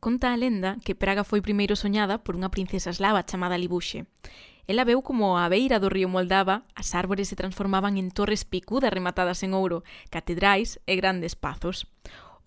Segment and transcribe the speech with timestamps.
[0.00, 4.08] Conta a lenda que Praga foi primeiro soñada por unha princesa eslava chamada Libuxe.
[4.64, 8.88] Ela veu como a beira do río Moldava as árbores se transformaban en torres picudas
[8.88, 11.84] rematadas en ouro, catedrais e grandes pazos.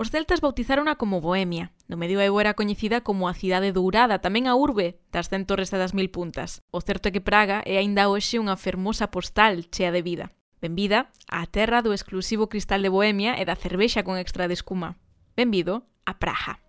[0.01, 1.77] Os celtas bautizárona como Bohemia.
[1.85, 5.77] No medioevo era coñecida como a cidade dourada, tamén a urbe das cen torres e
[5.77, 6.65] das mil puntas.
[6.73, 10.33] O certo é que Praga é aínda hoxe unha fermosa postal chea de vida.
[10.57, 14.97] Benvida á terra do exclusivo cristal de Bohemia e da cervexa con extra de escuma.
[15.37, 16.62] Benvido a Praja.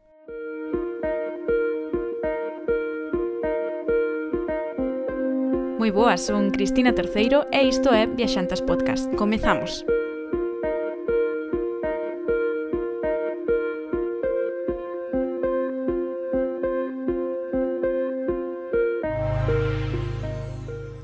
[5.85, 9.05] Moi boas, son Cristina Terceiro e isto é Viaxantas Podcast.
[9.21, 9.85] Comezamos.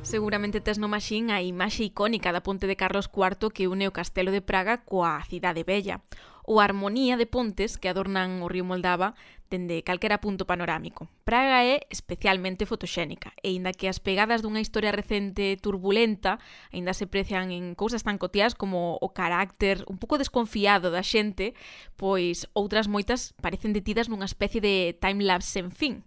[0.00, 3.92] Seguramente tes no maxín a imaxe icónica da ponte de Carlos IV que une o
[3.92, 6.00] castelo de Praga coa cidade bella,
[6.48, 9.12] ou a armonía de pontes que adornan o río Moldava
[9.50, 11.10] dende calquera punto panorámico.
[11.26, 16.38] Praga é especialmente fotoxénica, e inda que as pegadas dunha historia recente turbulenta
[16.70, 21.58] aínda se precian en cousas tan cotías como o carácter un pouco desconfiado da xente,
[21.98, 26.06] pois outras moitas parecen detidas nunha especie de time-lapse sen fin.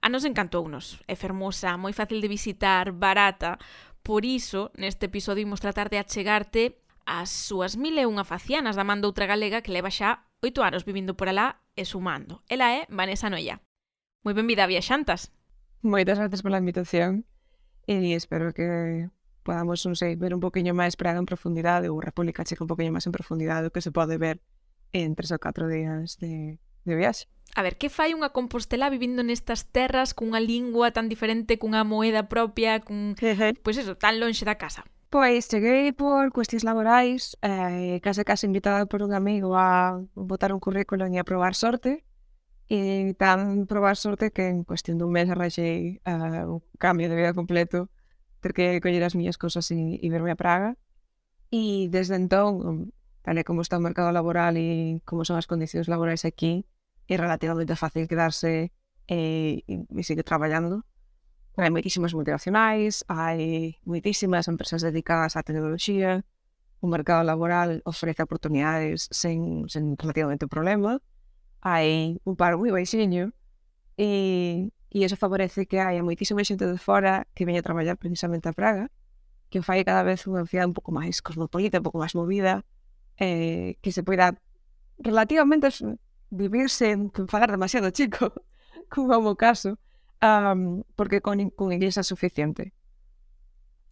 [0.00, 3.60] A nos encantounos, é fermosa, moi fácil de visitar, barata,
[4.00, 8.86] por iso neste episodio imos tratar de achegarte as súas mil e unha facianas da
[8.86, 12.44] man outra galega que leva xa oito anos vivindo por alá e sumando.
[12.44, 13.64] Ela é Vanessa Noia.
[14.20, 15.32] Moi benvida a Viaxantas.
[15.80, 17.24] Moitas gracias pola invitación
[17.88, 19.08] e espero que
[19.40, 22.92] podamos, non sei, ver un poquinho máis Praga en profundidade ou República Checa un poquinho
[22.92, 24.44] máis en profundidade o que se pode ver
[24.92, 27.32] en tres ou catro días de, de viaxe.
[27.56, 32.28] A ver, que fai unha Compostela vivindo nestas terras cunha lingua tan diferente, cunha moeda
[32.28, 33.16] propia, cun...
[33.16, 34.84] pois pues eso, tan lonxe da casa?
[35.10, 40.62] Pois cheguei por cuestións laborais, eh, case case invitada por un amigo a botar un
[40.62, 42.06] currículo e a probar sorte,
[42.70, 42.78] e
[43.18, 47.34] tan probar sorte que en cuestión dun mes arranxei uh, eh, un cambio de vida
[47.34, 47.90] completo,
[48.38, 50.78] ter que coller as miñas cousas e, e verme a Praga,
[51.50, 52.94] e desde entón,
[53.26, 56.70] tal e como está o mercado laboral e como son as condicións laborais aquí,
[57.10, 58.70] é relativamente fácil quedarse
[59.10, 60.86] eh, e, e seguir traballando,
[61.56, 66.22] hai moitísimas multinacionais, hai moitísimas empresas dedicadas á tecnoloxía,
[66.80, 71.02] o mercado laboral ofrece oportunidades sen, sen relativamente problema,
[71.60, 73.34] hai un par moi baixinho,
[74.00, 78.48] e, e eso favorece que hai moitísima xente de fora que veña a traballar precisamente
[78.48, 78.88] a Praga,
[79.52, 82.64] que fai cada vez unha cidade un pouco máis cosmopolita, un pouco máis movida,
[83.20, 84.38] eh, que se poida
[84.96, 85.68] relativamente
[86.30, 88.32] vivir sen pagar demasiado chico,
[88.92, 89.76] como é o caso,
[90.22, 92.72] Um, porque con, con inglés é suficiente.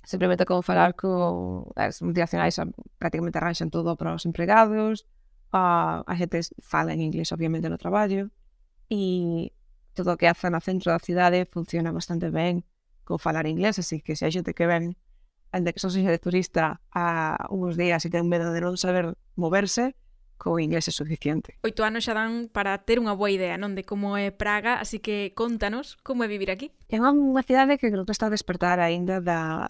[0.04, 2.60] Simplemente con falar co as multinacionais
[3.00, 5.08] prácticamente arranxan todo para os empregados,
[5.52, 8.28] uh, ah, a xente fala en inglés obviamente no traballo,
[8.88, 9.52] e
[9.96, 12.64] todo o que hace no centro da cidade funciona bastante ben
[13.04, 14.96] con falar inglés, así que se hai xente que ven
[15.52, 19.96] ande que só de turista a uns días e ten medo de non saber moverse,
[20.38, 21.58] co inglés é suficiente.
[21.66, 23.74] Oito anos xa dan para ter unha boa idea, non?
[23.74, 26.70] De como é Praga, así que contanos como é vivir aquí.
[26.88, 29.66] É unha cidade que creo que está a despertar aínda da,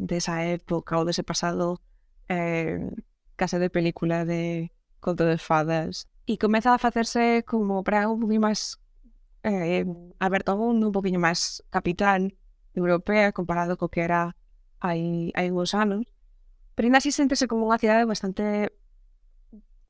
[0.00, 1.78] desa época ou dese pasado
[2.32, 2.80] eh,
[3.36, 6.08] casa de película de conto de fadas.
[6.26, 8.80] E comeza a facerse como Praga un poquinho máis
[9.44, 9.84] eh,
[10.18, 12.34] aberto ao mundo, un poquinho máis capital
[12.74, 14.34] europea comparado co que era
[14.80, 16.08] hai, hai uns anos.
[16.74, 18.72] Pero ainda así sentese como unha cidade bastante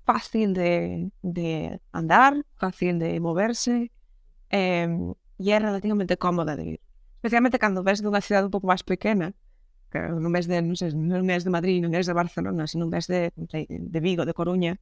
[0.07, 3.91] fácil de, de andar, fácil de moverse
[4.51, 4.89] eh,
[5.37, 6.81] e é relativamente cómoda de ir.
[7.19, 9.35] Especialmente cando ves dunha cidade un pouco máis pequena,
[9.91, 12.89] que non ves de, non, sei, non ves de Madrid, non ves de Barcelona, senón
[12.89, 14.79] ves de, de, de Vigo, de Coruña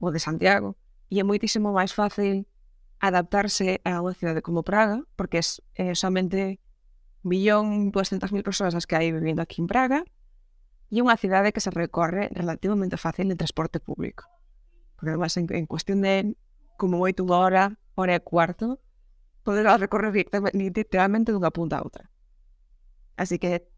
[0.00, 0.74] ou de Santiago.
[1.12, 2.48] E é moitísimo máis fácil
[2.96, 5.44] adaptarse a unha cidade como Praga, porque é,
[5.76, 6.58] é somente
[7.28, 10.00] 1.200.000 persoas as que hai vivindo aquí en Praga,
[10.88, 14.32] e unha cidade que se recorre relativamente fácil en transporte público.
[15.02, 16.36] porque además en, en cuestión de,
[16.76, 18.80] como voy tú ahora, hora y cuarto,
[19.42, 20.14] podrás recorrer
[20.52, 22.08] literalmente de una punta a otra.
[23.16, 23.68] Así que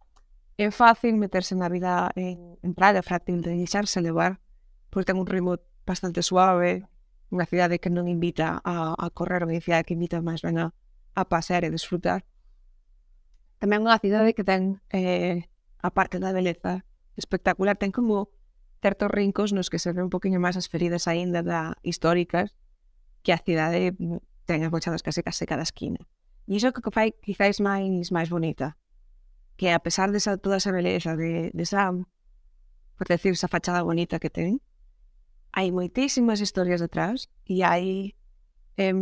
[0.58, 4.38] es fácil meterse en la vida en, en Praga, fácil de iniciarse, elevar,
[4.90, 5.56] porque tengo un ritmo
[5.86, 6.86] bastante suave,
[7.30, 10.74] una ciudad que no invita a, a correr, una ciudad que invita más bien a,
[11.14, 12.26] a pasear y disfrutar.
[13.60, 15.48] También una ciudad que ten, eh,
[15.78, 16.84] aparte de la belleza
[17.16, 18.28] espectacular, ten como
[18.84, 22.52] certos rincos nos que se ven un poquinho máis as feridas aínda da históricas
[23.24, 26.04] que a cidade mm, ten agochadas case case cada esquina.
[26.44, 28.76] E iso que fai quizáis máis máis bonita,
[29.56, 31.96] que a pesar de esa, toda esa beleza de, desa,
[33.00, 34.60] por decir, esa fachada bonita que ten,
[35.56, 38.12] hai moitísimas historias detrás e hai
[38.76, 39.00] em,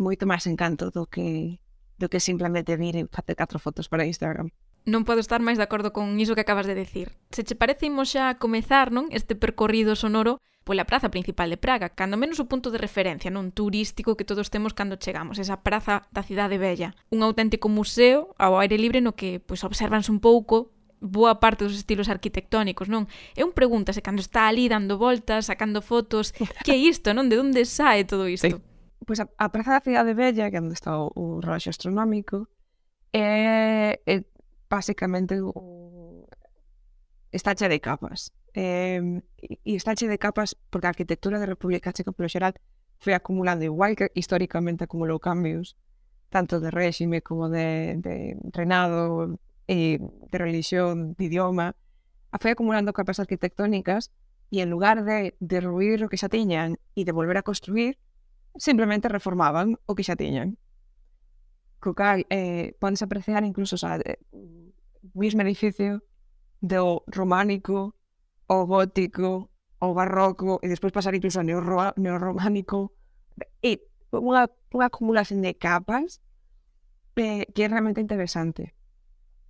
[0.00, 1.60] moito máis encanto do que
[2.00, 4.48] do que simplemente vir e facer catro fotos para Instagram
[4.88, 7.16] non podo estar máis de acordo con iso que acabas de decir.
[7.30, 11.90] Se che parece, imos xa comezar non este percorrido sonoro pola praza principal de Praga,
[11.96, 16.06] cando menos o punto de referencia non turístico que todos temos cando chegamos, esa praza
[16.12, 16.94] da cidade bella.
[17.10, 21.74] Un auténtico museo ao aire libre no que pois, observanse un pouco boa parte dos
[21.74, 23.08] estilos arquitectónicos, non?
[23.32, 27.32] É un pregunta se cando está ali dando voltas, sacando fotos, que é isto, non?
[27.32, 28.46] De onde sae todo isto?
[28.46, 28.56] Sí.
[29.00, 32.46] Pois a, a Praza da Cidade Bella, que é onde está o, o reloxo astronómico,
[33.12, 34.22] é, é
[34.70, 36.26] basicamente o,
[37.32, 38.32] está che de capas.
[38.54, 42.54] Eh, e está che de capas porque a arquitectura da República Checa, xeral,
[42.98, 45.76] foi acumulando igual que históricamente acumulou cambios,
[46.30, 51.74] tanto de réxime como de, de reinado, eh, de religión, de idioma,
[52.38, 54.14] foi acumulando capas arquitectónicas
[54.50, 57.98] e en lugar de derruir o que xa tiñan e de volver a construir,
[58.58, 60.04] simplemente reformaban o que.
[61.80, 64.59] Co cal, eh, podes apreciar incluso o sea, o
[65.14, 66.02] mismo edificio
[66.60, 67.94] do románico
[68.48, 69.50] ao gótico,
[69.80, 71.46] ao barroco e despois pasar incluso ao
[71.96, 72.92] neorrománico
[73.62, 73.80] e
[74.12, 76.20] unha, unha acumulación de capas
[77.16, 78.74] eh, que é realmente interesante.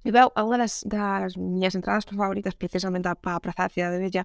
[0.04, 4.24] E veo, unha das, das miñas entradas favoritas precisamente para a Praza da Cidade Bella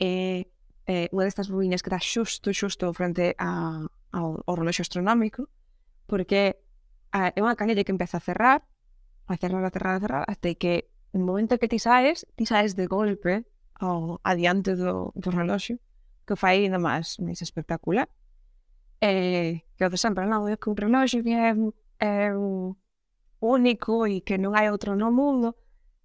[0.00, 0.46] é
[0.88, 5.46] eh, eh unha destas ruínas que está xusto, xusto frente a, ao, ao reloxo astronómico
[6.08, 6.58] porque
[7.12, 8.64] eh, é unha canella que empeza a cerrar
[9.26, 12.74] a cerrar, a cerrar, a cerrar, até que no momento que ti saes, ti saes
[12.74, 15.76] de golpe ao adiante do, do reloxo,
[16.26, 18.08] que fai ainda máis, máis espectacular.
[19.00, 21.52] Eh, que o de sempre, non, é que un reloxo é,
[21.98, 22.32] é
[23.42, 25.58] único e que non hai outro no mundo.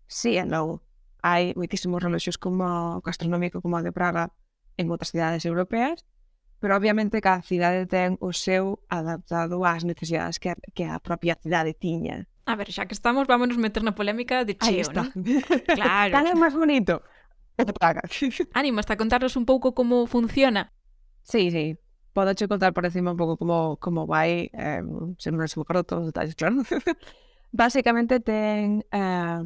[0.09, 0.81] Si, sí, non,
[1.21, 4.33] hai moitísimos reloxos como gastronómico como o de Praga
[4.77, 6.05] en outras cidades europeas,
[6.59, 11.37] pero obviamente cada cidade ten o seu adaptado ás necesidades que a, que a propia
[11.37, 12.25] cidade tiña.
[12.47, 15.03] A ver, xa que estamos, vámonos meter na polémica de Cheo, Aí está.
[15.03, 15.11] non?
[15.67, 16.15] Claro.
[16.15, 17.03] é máis bonito.
[17.59, 18.01] Que te paga.
[18.55, 20.71] Ánimo, hasta contarnos un pouco como funciona.
[21.27, 21.75] Sí, sí.
[22.15, 24.81] Podo che contar por encima un pouco como, como vai, eh,
[25.19, 26.63] se non se me acordo todos os detalles, claro.
[27.51, 28.87] Básicamente ten...
[28.95, 29.43] Eh,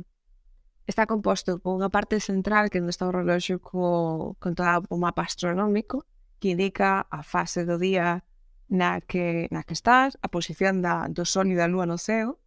[0.86, 4.98] está composto por unha parte central que non está o reloxo co, con todo o
[5.02, 6.06] mapa astronómico
[6.38, 8.22] que indica a fase do día
[8.70, 12.40] na que, na que estás, a posición da, do sol e da lúa no ceo,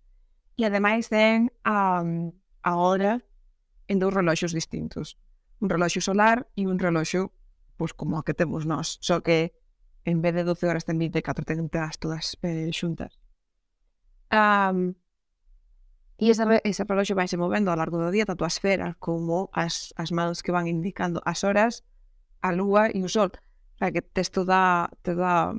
[0.56, 2.02] e ademais ten a,
[2.62, 3.22] a hora
[3.88, 5.18] en dous reloxos distintos.
[5.60, 7.32] Un reloxo solar e un reloxo
[7.76, 9.52] pois, como a que temos nós, só que
[10.04, 13.18] en vez de 12 horas ten 24, ten todas eh, xuntas.
[14.30, 14.94] Um,
[16.18, 19.50] e ese, ese reloxo vai se movendo ao largo do día, tanto a esfera como
[19.52, 21.82] as, as mans que van indicando as horas,
[22.44, 23.32] a lúa e o sol.
[23.34, 25.56] O sea, que tes toda, toda,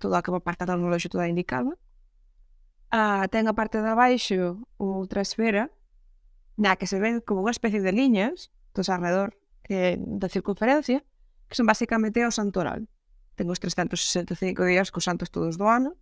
[0.00, 1.76] toda a capa apartada no reloxo toda indicada
[2.92, 5.72] ah, ten a parte de abaixo outra esfera
[6.60, 9.40] na que se ven como unha especie de liñas dos alrededor
[9.72, 11.00] eh, da circunferencia
[11.48, 12.86] que son basicamente o santoral.
[13.34, 15.96] Ten os 365 días cos santos todos do ano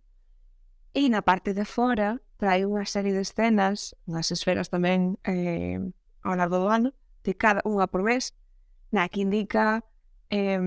[0.91, 5.79] e na parte de fora trae unha serie de escenas, unhas esferas tamén eh,
[6.19, 6.91] ao largo do ano,
[7.23, 8.35] de cada unha por mes,
[8.91, 9.87] na que indica
[10.27, 10.59] eh,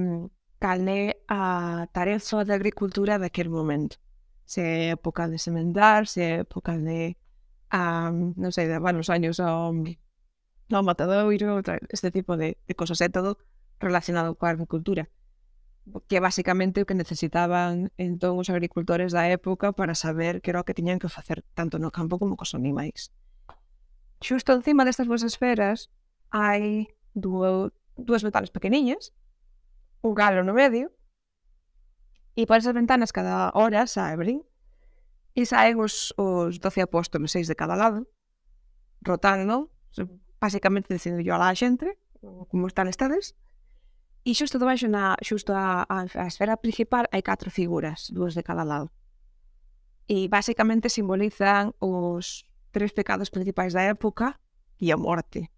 [0.56, 4.00] cal é a tarefa de agricultura daquel momento
[4.44, 7.16] se é época de semendar, se é época de,
[7.72, 13.00] um, non sei, de levar os años ao, ao matadoiro, este tipo de, de cosas.
[13.00, 13.36] É todo
[13.80, 15.08] relacionado coa agricultura
[16.08, 20.66] que basicamente o que necesitaban entón os agricultores da época para saber que era o
[20.66, 23.12] que tiñan que facer tanto no campo como cos animais.
[24.24, 25.92] Xusto encima destas vosas esferas
[26.32, 27.68] hai dúo,
[28.00, 29.12] dúas metales pequeniñas,
[30.00, 30.88] un galo no medio,
[32.34, 34.18] E por esas ventanas cada hora sae
[35.34, 38.06] e saen os, os 12 apóstoles, seis de cada lado,
[39.02, 39.70] rotando,
[40.40, 41.98] basicamente dicindo yo a la xente,
[42.50, 43.34] como están estades,
[44.24, 48.46] e xusto debaixo na xusto a, a, a esfera principal hai catro figuras, dúas de
[48.46, 48.88] cada lado.
[50.08, 54.40] E basicamente simbolizan os tres pecados principais da época
[54.80, 55.52] e a morte.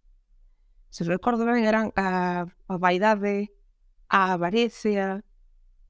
[0.91, 3.55] Se recordo ben, eran eh, a, a vaidade,
[4.11, 5.23] a avaricia,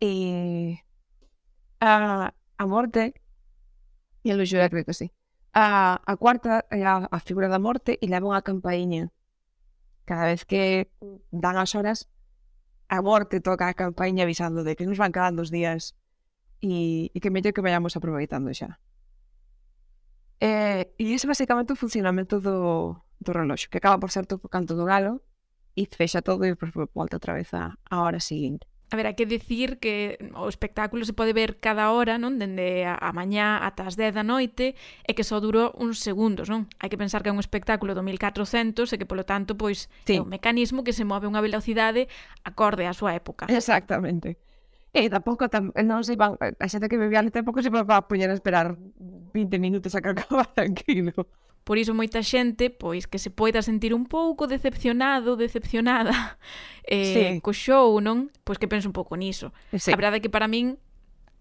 [0.00, 0.84] eh,
[1.80, 3.14] a, a morte,
[4.24, 5.12] e a luxura creo que sí,
[5.56, 9.08] a, a cuarta eh, a, a figura da morte e leva unha campainha.
[10.04, 10.92] Cada vez que
[11.32, 12.06] dan as horas,
[12.92, 15.96] a morte toca a campainha avisando de que nos van quedando os días
[16.60, 18.76] e, e que mellor que vayamos aproveitando xa.
[20.38, 24.76] E, eh, e ese basicamente o funcionamento do, do reloxo, que acaba por ser canto
[24.76, 25.24] do galo
[25.72, 28.68] e fecha todo e depois volta outra vez a, a hora seguinte.
[28.86, 32.38] A ver, hai que dicir que o espectáculo se pode ver cada hora, non?
[32.38, 36.70] Dende a mañá ata as 10 da noite e que só durou uns segundos, non?
[36.78, 40.16] Hai que pensar que é un espectáculo do 1400 e que, polo tanto, pois sí.
[40.16, 42.06] é un mecanismo que se move a unha velocidade
[42.46, 43.50] acorde á súa época.
[43.50, 44.38] Exactamente.
[44.94, 48.30] E tampouco, tam, non se iban, a xente que bebía tampouco se iba a poñer
[48.30, 51.26] a esperar 20 minutos a que acaba tranquilo.
[51.66, 56.38] Por iso moita xente, pois, que se poida sentir un pouco decepcionado, decepcionada
[56.86, 57.42] eh, sí.
[57.42, 58.30] co show, non?
[58.46, 59.50] Pois que penso un pouco niso.
[59.74, 59.90] Eh, sí.
[59.90, 60.78] A verdade é que para min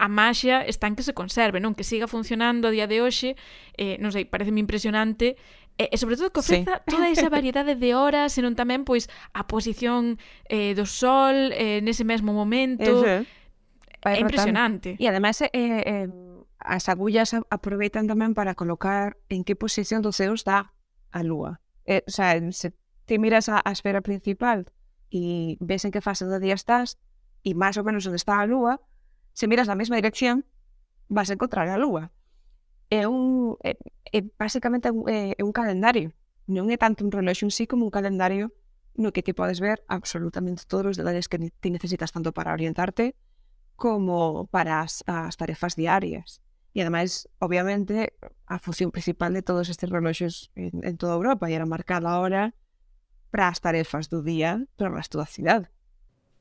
[0.02, 1.78] a maxia está en que se conserve, non?
[1.78, 3.38] Que siga funcionando a día de hoxe,
[3.78, 5.38] eh, non sei, parece impresionante
[5.78, 6.88] E, e sobre todo que ofreza sí.
[6.88, 10.16] toda esa variedade de horas, senón tamén pois a posición
[10.48, 13.04] eh, do sol eh, nese mesmo momento.
[13.04, 13.28] Eso.
[14.06, 14.96] É impresionante.
[14.96, 16.08] E ademais eh, eh,
[16.66, 20.74] as agullas aproveitan tamén para colocar en que posición do seus dá
[21.14, 21.62] a lúa.
[21.86, 22.74] E, o sea, se
[23.06, 24.66] ti miras a, a esfera principal
[25.14, 26.98] e ves en que fase do día estás
[27.46, 28.82] e máis ou menos onde está a lúa,
[29.38, 30.44] se miras na mesma dirección,
[31.08, 32.10] vas a encontrar a lúa.
[32.90, 33.58] É un...
[33.62, 33.78] Eh,
[34.12, 36.14] é, é basicamente é, é eh, un calendario.
[36.50, 38.54] Non é tanto un reloxo en sí como un calendario
[38.96, 43.14] no que te podes ver absolutamente todos os detalles que ti necesitas tanto para orientarte
[43.76, 46.45] como para as, as tarefas diarias.
[46.76, 48.12] E ademais, obviamente,
[48.52, 52.52] a fusión principal de todos estes reloxos en, en toda Europa era marcar a hora
[53.32, 55.72] para as tarefas do día para o resto da cidade.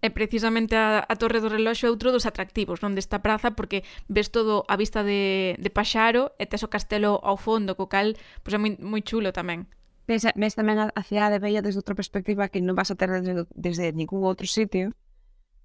[0.02, 3.54] E eh, precisamente a, a Torre do Reloxo é outro dos atractivos non desta praza
[3.54, 7.86] porque ves todo a vista de, de Paxaro e tes o castelo ao fondo, co
[7.86, 9.70] cal pois é moi, moi chulo tamén.
[10.10, 13.08] Ves, ves tamén a, a cidade bella desde outra perspectiva que non vas a ter
[13.08, 14.98] desde, desde ningún outro sitio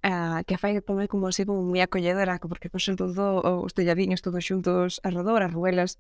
[0.03, 4.45] uh, que fai tamén como así como moi acolledora, porque pois todo os telladiños todos
[4.45, 5.99] xuntos arredor, as ruelas,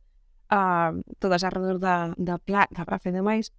[0.51, 3.51] uh, todas arredor da, da, pla, da praza e demais,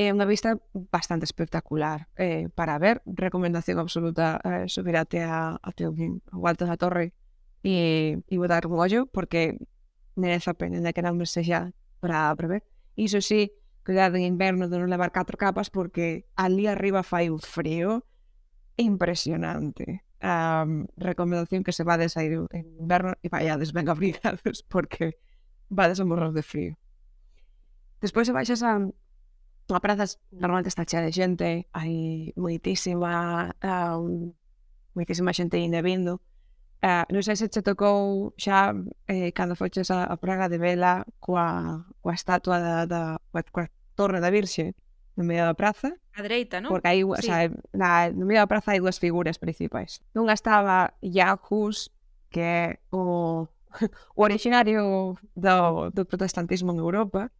[0.00, 0.56] é unha vista
[0.88, 6.80] bastante espectacular eh, para ver, recomendación absoluta eh, subir até a, até o alto da
[6.80, 7.12] torre
[7.62, 9.60] e, e botar un ollo, porque
[10.16, 12.62] merece a pena, que non me sexa para, para ver.
[12.96, 13.52] Iso sí,
[13.84, 18.08] cuidado en inverno de non levar catro capas, porque ali arriba fai un frío,
[18.76, 24.62] impresionante a um, recomendación que se vades a ir en inverno e vaiades ben abrigados
[24.72, 25.18] porque
[25.68, 26.74] vades a morrer de frío.
[28.00, 34.30] Despois se baixas a, a praza normalmente está chea de xente, hai moitísima um,
[34.94, 36.22] moitísima xente ainda vindo.
[36.82, 38.74] Uh, ah, non sei se che tocou xa
[39.06, 43.66] eh, cando foches a, a Praga de Vela coa, coa estatua da, da coa, coa
[43.94, 44.74] torre da Virxe
[45.22, 45.94] no medio da praza.
[46.18, 46.74] A dereita, non?
[46.74, 47.06] Porque aí, sí.
[47.06, 50.02] o sea, na, no medio da praza hai dúas figuras principais.
[50.12, 51.94] Nunha estaba Yahus,
[52.28, 53.46] que é o,
[54.18, 57.30] o originario do, do protestantismo en Europa.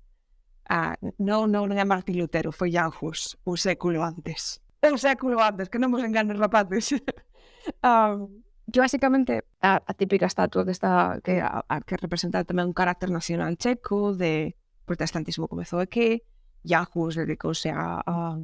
[0.70, 4.62] Ah, non, non, non é Martín Lutero, foi Yahus, un século antes.
[4.86, 6.94] Un século antes, que non vos enganes, rapaces.
[7.82, 12.70] um, que basicamente a, a típica estatua que está que, a, a, que representa tamén
[12.70, 14.54] un carácter nacional checo de
[14.86, 16.22] protestantismo comezou aquí
[16.64, 18.38] Yahoo se dedicouse a, a,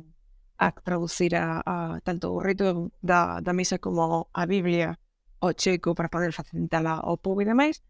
[0.59, 4.99] a traducir a, a tanto o rito da, da misa como a Biblia
[5.41, 7.83] ao checo para poder facilitala ao povo e demais.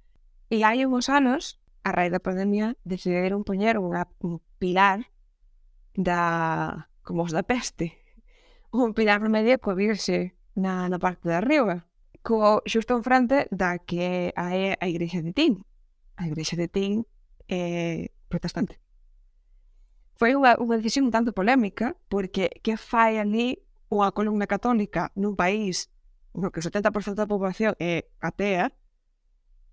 [0.50, 5.08] E hai uns anos, a raíz da pandemia, decidiron poñer unha, un pilar
[5.97, 7.97] da como os da peste.
[8.68, 11.88] Un pilar no medio coa virxe na, na parte de arriba.
[12.20, 15.64] Co, xusto en frente da que é a igrexa de Tín.
[16.20, 17.08] A igrexa de Tín
[17.49, 18.76] é eh, protestante
[20.19, 25.39] foi unha, unha decisión un tanto polémica, porque que fai ali unha columna católica nun
[25.39, 25.89] país
[26.35, 28.75] no que o 70% da poboación é atea,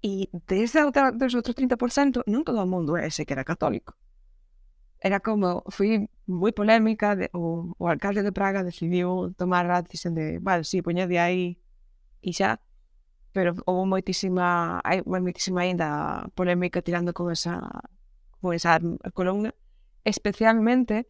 [0.05, 3.97] e desde outra, desde outro 30% non todo o mundo é ese que era católico.
[5.01, 10.13] Era como, foi moi polémica, de, o, o alcalde de Praga decidiu tomar a decisión
[10.13, 11.57] de, vale, sí, poñade aí
[12.21, 12.61] e xa,
[13.33, 17.57] pero houve moitísima, hai moitísima ainda polémica tirando con esa,
[18.41, 18.77] con esa
[19.17, 19.57] columna,
[20.05, 21.07] especialmente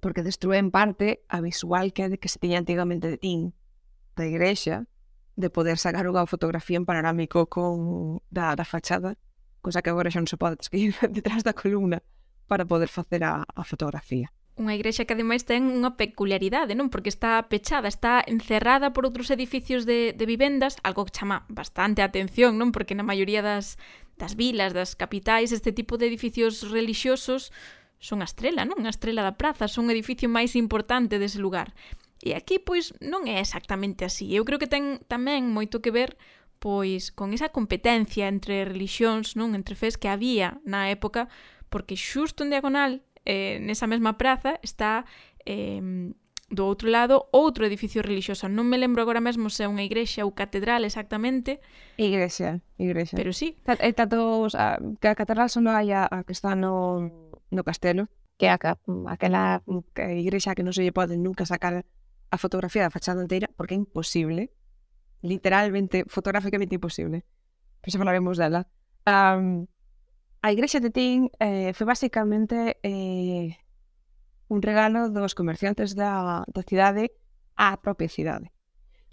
[0.00, 3.54] porque destrúe en parte a visual que, que se tiña antigamente de tin,
[4.16, 4.86] da igrexa,
[5.38, 9.14] de poder sacar unha fotografía en panorámico con da, da fachada,
[9.62, 12.02] cosa que agora xa non se pode seguir detrás da columna
[12.50, 14.34] para poder facer a, a fotografía.
[14.58, 16.90] Unha igrexa que ademais ten unha peculiaridade, non?
[16.90, 22.02] Porque está pechada, está encerrada por outros edificios de, de vivendas, algo que chama bastante
[22.02, 22.74] a atención, non?
[22.74, 23.78] Porque na maioría das,
[24.18, 27.54] das vilas, das capitais, este tipo de edificios relixiosos
[27.98, 28.82] son a estrela, non?
[28.84, 31.72] A estrela da praza, son o edificio máis importante dese lugar.
[32.18, 34.34] E aquí, pois, non é exactamente así.
[34.34, 36.18] Eu creo que ten tamén moito que ver
[36.58, 41.30] pois con esa competencia entre relixións, non, entre fés que había na época,
[41.70, 45.06] porque xusto en diagonal, eh, nesa mesma praza, está
[45.46, 45.78] eh,
[46.48, 48.48] do outro lado outro edificio relixioso.
[48.48, 51.60] Non me lembro agora mesmo se é unha igrexa ou catedral exactamente.
[52.00, 53.14] Igrexa, igrexa.
[53.16, 53.60] Pero sí.
[53.68, 58.08] E tanto a, que a catedral son hai a, a que está no, no castelo,
[58.40, 58.58] que é a,
[59.12, 59.60] aquela
[59.96, 61.84] igrexa que non se lle pode nunca sacar
[62.32, 64.48] a fotografía da fachada inteira porque é imposible.
[65.20, 67.28] Literalmente, fotográficamente imposible.
[67.84, 68.64] Pero xa falaremos dela.
[69.04, 69.68] Um,
[70.40, 73.58] a igrexa de Tin eh, foi basicamente eh,
[74.48, 77.12] un regalo dos comerciantes da, da cidade
[77.56, 78.50] á propia cidade.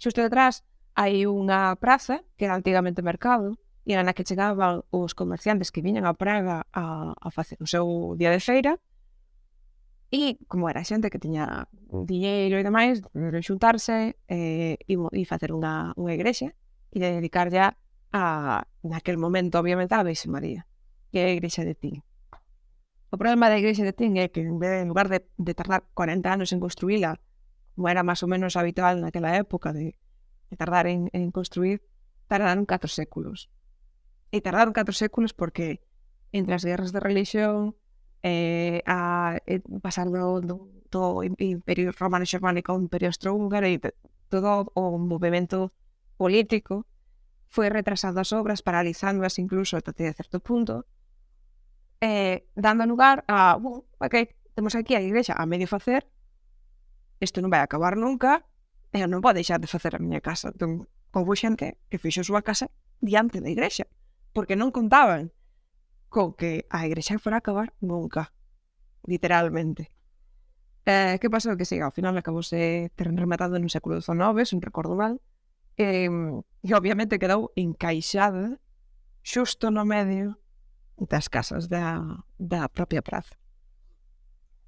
[0.00, 0.64] Xusto detrás
[0.96, 5.84] hai unha praza que era antigamente mercado e era na que chegaban os comerciantes que
[5.84, 8.80] viñan a Praga a, a facer o seu día de feira
[10.10, 12.06] e como era xente que tiña mm.
[12.06, 13.04] dinheiro e demais,
[13.44, 16.54] xuntarse eh, e, e facer unha, unha igrexa
[16.90, 17.76] e dedicar ya
[18.14, 20.64] a, naquel momento, obviamente, a Virxe María,
[21.10, 22.00] que é a igrexa de Tín.
[23.10, 25.86] O problema da Igrexa de Ten é que en, vez, en lugar de, de tardar
[25.94, 27.22] 40 anos en construíla,
[27.74, 29.94] como era máis ou menos habitual naquela época de,
[30.50, 31.86] de tardar en, en construir,
[32.26, 33.46] tardaron 4 séculos.
[34.34, 35.80] E tardaron 4 séculos porque
[36.34, 37.78] entre as guerras de religión,
[38.26, 40.56] eh, a, eh, pasar do, do,
[40.90, 43.78] do imperio romano xermánico ao imperio austrohúngaro e
[44.26, 45.70] todo o movimento
[46.18, 46.86] político
[47.46, 50.84] foi retrasando as obras, paralizándoas incluso até certo punto,
[52.00, 54.14] eh, dando lugar a, uh, ok,
[54.54, 56.08] temos aquí a igrexa a medio facer,
[57.20, 58.44] isto non vai acabar nunca,
[58.92, 60.52] e eu non vou deixar de facer a miña casa.
[60.52, 62.68] Entón, houve xente que fixo a súa casa
[63.00, 63.88] diante da igrexa,
[64.36, 65.32] porque non contaban
[66.08, 68.32] con que a igrexa fora a acabar nunca,
[69.04, 69.92] literalmente.
[70.86, 71.58] Eh, que pasou?
[71.58, 75.18] Que siga, ao final acabouse rematado no século XIX, se non recordo mal,
[75.76, 76.08] eh,
[76.62, 78.60] e obviamente quedou encaixada
[79.20, 80.38] xusto no medio
[80.96, 82.00] das casas da,
[82.40, 83.36] da propia praza.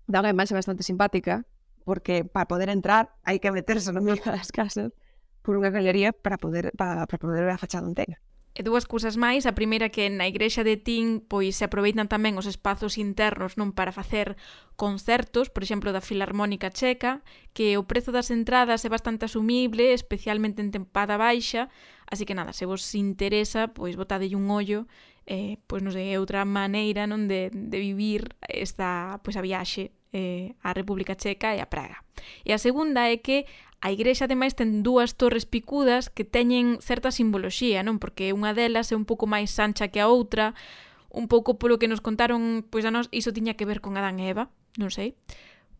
[0.09, 1.45] Dá unha imaxe bastante simpática,
[1.85, 4.93] porque para poder entrar hai que meterse no medio das casas
[5.41, 8.21] por unha galería para poder, para, para poder ver a fachada inteira.
[8.59, 12.35] E dúas cousas máis, a primeira que na igrexa de Tin pois se aproveitan tamén
[12.35, 14.35] os espazos internos non para facer
[14.75, 17.23] concertos, por exemplo, da Filarmónica Checa,
[17.55, 21.71] que o prezo das entradas é bastante asumible, especialmente en tempada baixa,
[22.11, 24.91] así que nada, se vos interesa, pois botadelle un ollo
[25.29, 30.57] eh, pois non sei, outra maneira non de, de vivir esta pois a viaxe eh,
[30.65, 32.01] á República Checa e a Praga.
[32.49, 33.45] E a segunda é que
[33.85, 38.01] a igrexa ademais ten dúas torres picudas que teñen certa simboloxía, non?
[38.01, 40.57] Porque unha delas é un pouco máis ancha que a outra,
[41.13, 44.19] un pouco polo que nos contaron, pois a nós iso tiña que ver con Adán
[44.19, 44.49] e Eva,
[44.81, 45.15] non sei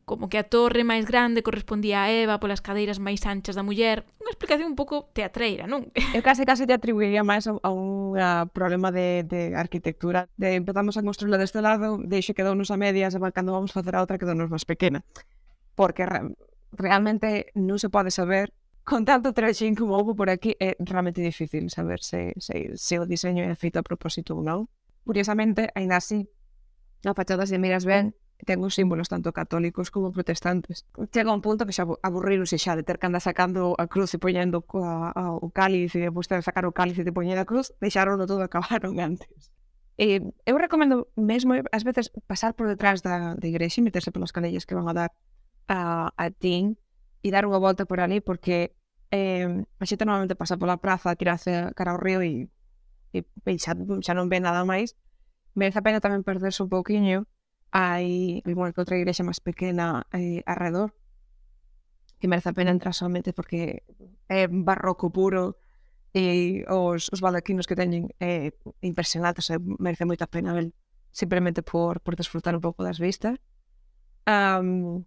[0.09, 4.09] como que a torre máis grande correspondía a Eva polas cadeiras máis anchas da muller.
[4.25, 5.93] Unha explicación un pouco teatreira, non?
[6.17, 10.33] Eu case case te atribuiría máis a, a un a problema de, de arquitectura.
[10.41, 14.01] De, empezamos a construirla deste lado, deixe quedounos a medias, e cando vamos facer a
[14.01, 15.05] outra quedounos máis pequena.
[15.77, 16.33] Porque re,
[16.73, 18.57] realmente non se pode saber
[18.89, 23.05] con tanto trashing como houve por aquí é realmente difícil saber se, se, se o
[23.05, 24.73] diseño é feito a propósito ou non.
[25.05, 26.25] Curiosamente, ainda así,
[27.05, 30.87] a fachada se miras ben, ten uns símbolos tanto católicos como protestantes.
[31.11, 34.19] Chega un punto que xa aburrironse xa de ter que andar sacando a cruz e
[34.23, 37.49] poñendo a, a, o cáliz e depois ter sacar o cáliz e te poñer a
[37.49, 39.51] cruz, deixaron todo acabaron antes.
[39.99, 44.15] E eu recomendo mesmo eh, ás veces pasar por detrás da, da igrexa e meterse
[44.15, 45.11] polas canellas que van a dar
[45.67, 46.79] a, a tin
[47.27, 48.79] e dar unha volta por ali porque
[49.11, 49.51] eh,
[49.83, 52.47] a xente normalmente pasa pola praza, tirarse cara ao río e,
[53.11, 54.95] e, e xa, xa non ve nada máis.
[55.59, 57.27] Merece a pena tamén perderse un pouquiño
[57.73, 60.93] hai algunha que outra igrexa máis pequena eh, arredor
[62.19, 63.85] que merece a pena entrar somente porque
[64.29, 65.57] é barroco puro
[66.15, 68.51] e os, os baldaquinos que teñen é
[68.83, 70.73] impresionantes, é, merece moita pena ver
[71.13, 73.39] simplemente por, por desfrutar un pouco das vistas.
[74.27, 75.05] Um,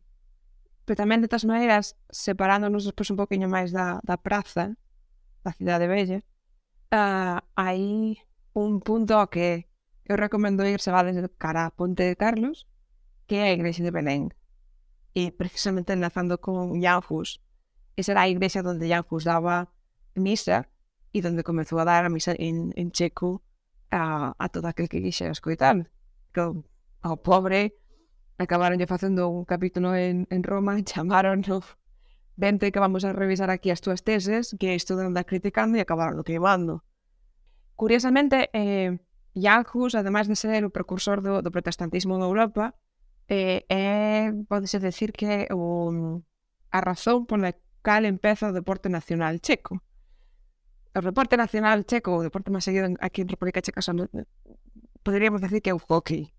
[0.86, 4.78] pero tamén, de todas maneiras, separándonos despois un poquinho máis da, da praza,
[5.44, 6.22] da cidade bella,
[6.94, 8.18] uh, ah, hai
[8.54, 9.71] un punto que
[10.12, 12.68] eu recomendo irse a desde cara a Ponte de Carlos,
[13.28, 14.36] que é a igrexa de Belén.
[15.16, 17.40] E precisamente enlazando con Jan Hus,
[17.96, 19.72] esa era a igrexa onde Jan Hus daba
[20.16, 20.68] misa
[21.16, 23.40] e onde comezou a dar a misa en, en checo
[23.88, 25.88] a, a todo aquel que quixera escoitar.
[26.36, 26.44] Que
[27.02, 27.80] ao pobre
[28.36, 31.64] acabaronlle facendo un capítulo en, en Roma, chamaron no
[32.36, 36.24] vente que vamos a revisar aquí as túas teses, que isto anda criticando e acabaron
[36.28, 36.84] queimando.
[37.80, 39.00] Curiosamente, eh,
[39.36, 42.76] Janhus, ademais de ser o precursor do, do protestantismo de Europa,
[43.32, 46.22] eh, é, podese decir que o,
[46.72, 49.80] a razón pola cal empeza o deporte nacional checo.
[50.92, 54.12] O deporte nacional checo, o deporte máis seguido aquí en República Checa, son,
[55.08, 56.36] poderíamos decir que é o hockey.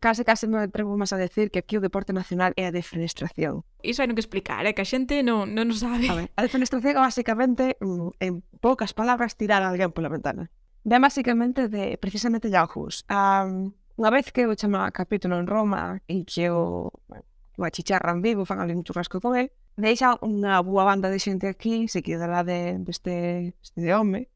[0.00, 3.64] Case, case me atrevo máis a decir que aquí o deporte nacional é a defenestración.
[3.84, 6.08] Iso hai non que explicar, é que a xente non, non o sabe.
[6.08, 10.48] A, ver, a defenestración é basicamente, mm, en poucas palabras, tirar a alguén pola ventana.
[10.88, 13.04] Ven basicamente de precisamente Yahoo's.
[13.12, 17.28] Um, unha vez que o chama capítulo en Roma e que o, bueno,
[17.60, 21.44] o achicharran vivo, fan ali un churrasco con el, deixa unha boa banda de xente
[21.44, 24.32] aquí, se quedará de, deste, este de home,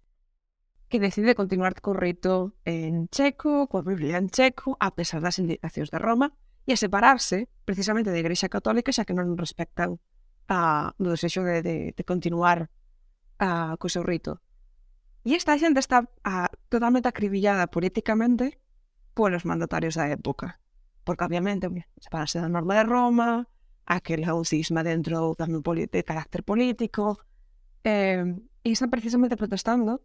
[0.92, 5.88] que decide continuar co rito en checo, coa Biblia en checo, a pesar das indicacións
[5.88, 6.36] de Roma,
[6.68, 9.96] e a separarse precisamente da Igrexa Católica, xa que non respectan
[10.52, 12.68] a, o desexo de, de, de continuar
[13.40, 14.44] ah, a, co seu rito.
[15.22, 18.58] E esta xente está a, totalmente acribillada políticamente
[19.14, 20.58] polos mandatarios da época.
[21.06, 21.70] Porque, obviamente,
[22.02, 23.46] separarse da norma de Roma,
[23.86, 27.22] aquel un cisma dentro tamén de carácter político,
[27.86, 28.26] eh,
[28.62, 30.02] e están precisamente protestando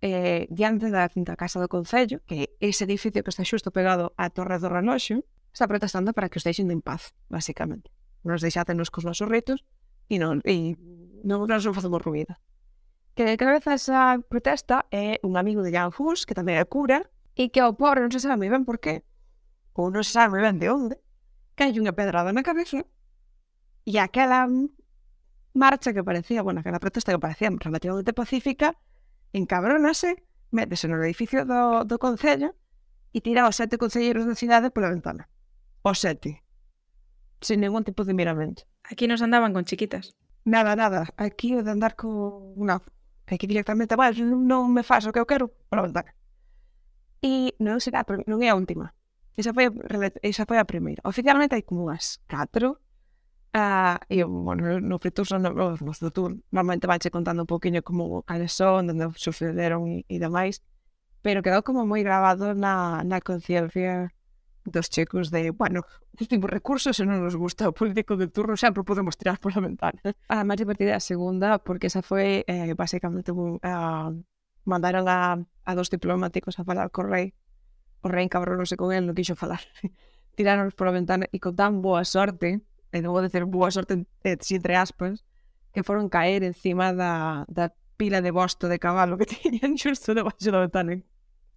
[0.00, 4.12] eh, diante da quinta casa do Concello, que é ese edificio que está xusto pegado
[4.20, 7.92] á Torre do Reloxo, está protestando para que os deixen en paz, basicamente.
[8.24, 9.64] Nos deixátenos cos nosos retos
[10.08, 10.76] e non, e
[11.24, 12.40] non nos facemos ruída
[13.14, 17.04] que de cabeza esa protesta é un amigo de Jan Hus, que tamén é cura,
[17.36, 19.04] e que ao pobre non se sabe moi ben por qué,
[19.76, 20.96] ou non se sabe moi ben de onde,
[21.56, 22.84] cae unha pedrada na cabeza,
[23.84, 24.48] e aquela
[25.54, 28.76] marcha que parecía, bueno, aquela protesta que parecía relativamente pacífica,
[29.32, 32.54] encabronase, métese no edificio do, do Concello
[33.12, 35.28] e tira os sete concelleiros da cidade pola ventana.
[35.84, 36.44] Os sete.
[37.40, 38.64] Sin ningún tipo de miramento.
[38.84, 40.16] Aquí nos andaban con chiquitas.
[40.44, 41.08] Nada, nada.
[41.16, 42.80] Aquí o de andar con unha
[43.26, 46.10] Hai que directamente, bueno, non me faz o que eu quero, pola ventana.
[47.22, 48.90] E non será, non é a última.
[49.38, 49.70] Esa foi
[50.22, 51.00] esa foi a primeira.
[51.06, 52.82] Oficialmente hai como unhas catro.
[53.52, 57.82] Uh, ah, e, bueno, no Friturso, no, no, no Fritur, normalmente vanche contando un poquinho
[57.84, 60.64] como cales son, onde sucederon e, e demais.
[61.22, 64.10] Pero quedou como moi grabado na, na conciencia
[64.64, 65.82] dos checos de, bueno,
[66.28, 69.98] temos recursos e non nos gusta o político de turno sempre podemos tirar pola ventana.
[70.30, 74.14] Ah, a máis divertida a segunda, porque esa foi eh, basicamente uh, ah,
[74.64, 77.34] mandaron a, a dos diplomáticos a falar co rei.
[78.02, 79.62] O rei encabronose con el, non quixo falar.
[80.38, 84.38] Tiraron pola ventana e con tan boa sorte, e non vou dizer boa sorte eh,
[84.38, 85.26] entre eh, aspas,
[85.74, 90.54] que foron caer encima da, da pila de bosto de cabalo que tiñan xusto debaixo
[90.54, 91.02] da ventana.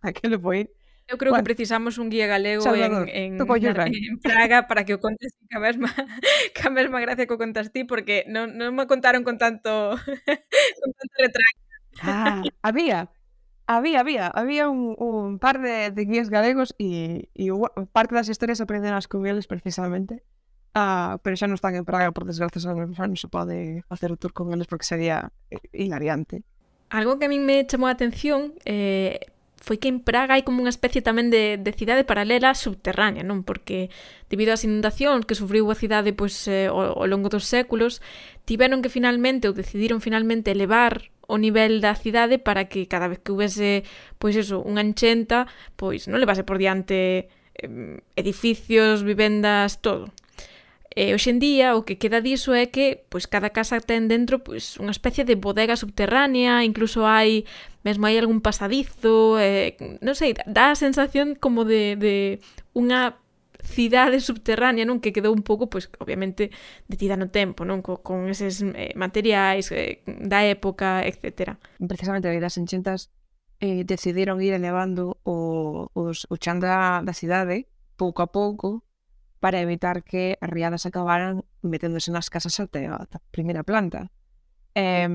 [0.01, 0.73] Aquelo foi
[1.07, 4.97] Eu creo bueno, que precisamos un guía galego Salvador, en, en, en Praga para que
[4.97, 5.93] o contes ca mesma,
[6.57, 9.93] ca mesma gracia que o contas ti, porque non, non me contaron con tanto,
[10.81, 11.61] con tanto retraso.
[12.01, 13.13] Ah, había,
[13.67, 17.49] Había, había, había un, un par de, de guías galegos e, e
[17.89, 20.21] parte das historias aprenderás con eles precisamente.
[20.77, 24.19] Uh, pero xa non están en Praga, por desgracia, xa non, se pode facer o
[24.21, 26.45] tour con eles porque sería eh, hilariante.
[26.93, 29.17] Algo que a min me chamou a atención, eh,
[29.65, 33.41] foi que en Praga hai como unha especie tamén de, de cidade paralela subterránea, non?
[33.41, 33.89] Porque
[34.29, 37.97] debido ás inundacións que sufriu a cidade pois, eh, ao, ao longo dos séculos,
[38.45, 43.17] tiveron que finalmente, ou decidiron finalmente elevar o nivel da cidade para que cada vez
[43.25, 43.81] que houvese,
[44.21, 50.13] pois eso, unha enchenta, pois non levase por diante eh, edificios, vivendas, todo.
[50.95, 54.07] Eh, e hoxe en día o que queda diso é que pois cada casa ten
[54.07, 57.43] dentro pois unha especie de bodega subterránea, incluso hai
[57.83, 62.15] mesmo hai algún pasadizo, eh, non sei, dá a sensación como de, de
[62.71, 63.19] unha
[63.65, 65.01] cidade subterránea, non?
[65.03, 66.53] Que quedou un pouco, pois, obviamente,
[66.87, 67.81] detida no tempo, non?
[67.81, 71.57] Co, con eses eh, materiais eh, da época, etc.
[71.81, 73.11] Precisamente, das enchentas
[73.59, 78.84] eh, decidiron ir elevando o, os, o chan da, da cidade pouco a pouco
[79.45, 84.09] para evitar que as riadas acabaran meténdose nas casas até a primeira planta.
[84.73, 85.05] Eh,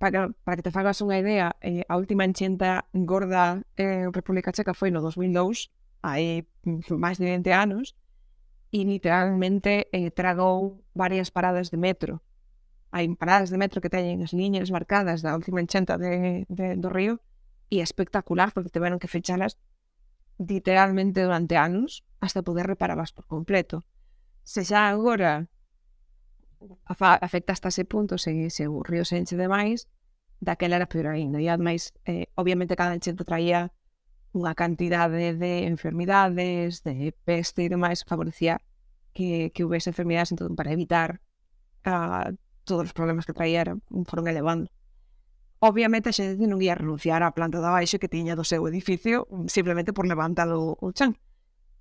[0.00, 4.48] para, para que te fagas unha idea, eh, a última enchenta gorda en eh, República
[4.48, 5.68] Checa foi no 2002,
[6.00, 6.48] hai
[6.88, 7.92] máis de 20 anos,
[8.72, 12.24] e literalmente eh, tragou varias paradas de metro.
[12.96, 16.88] Hai paradas de metro que teñen as liñas marcadas da última enchenta de, de, do
[16.88, 17.20] río,
[17.68, 19.60] e é espectacular porque tiveron que fechalas
[20.38, 23.84] literalmente durante anos hasta poder reparabas por completo.
[24.42, 25.48] Se xa agora
[26.86, 29.88] afecta hasta ese punto, se, se o río se enche demais,
[30.40, 31.40] daquela era peor ainda.
[31.40, 33.72] E ademais, eh, obviamente cada enchente traía
[34.36, 38.60] unha cantidade de enfermidades, de peste e demais, favorecía
[39.16, 41.24] que, que houvese enfermidades, entón, para evitar
[41.88, 42.36] uh,
[42.68, 44.68] todos os problemas que traía era, foron elevando.
[45.58, 49.24] Obviamente a xente non ia renunciar á planta da baixa que tiña do seu edificio
[49.32, 51.16] mm, simplemente por levantar o, o chan.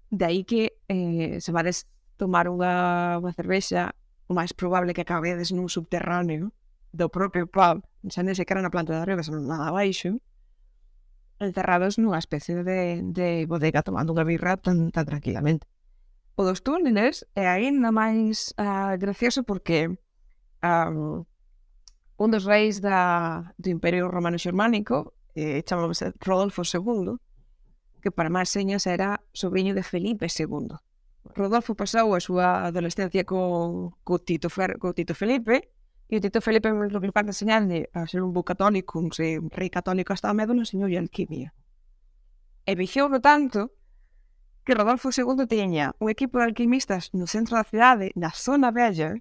[0.10, 3.92] De aí que eh, se vades tomar unha, unha cervexa,
[4.26, 6.56] o máis probable que acabedes nun subterráneo
[6.96, 10.24] do propio pub, xa nem sequera na planta de arriba, senón nada abaixo, ¿eh?
[11.40, 15.68] encerrados nunha especie de, de bodega tomando unha birra tan, tan tranquilamente.
[16.40, 19.92] O dos túneles eh, é aínda máis uh, ah, gracioso porque
[20.64, 21.28] um,
[22.18, 27.20] un dos reis da, do Imperio Romano Xermánico, eh, chamábase Rodolfo II,
[28.02, 30.80] que para máis señas era sobrinho de Felipe II.
[31.36, 35.76] Rodolfo pasou a súa adolescencia co, co, Tito, Fer, co Tito Felipe,
[36.08, 39.50] e o Tito Felipe, no que parte enseñarle a ser un bo católico, un, un
[39.50, 41.52] rei católico hasta a medo, enseñou alquimia.
[42.64, 43.74] E vixou, no tanto,
[44.64, 49.18] que Rodolfo II tiña un equipo de alquimistas no centro da cidade, na zona bella,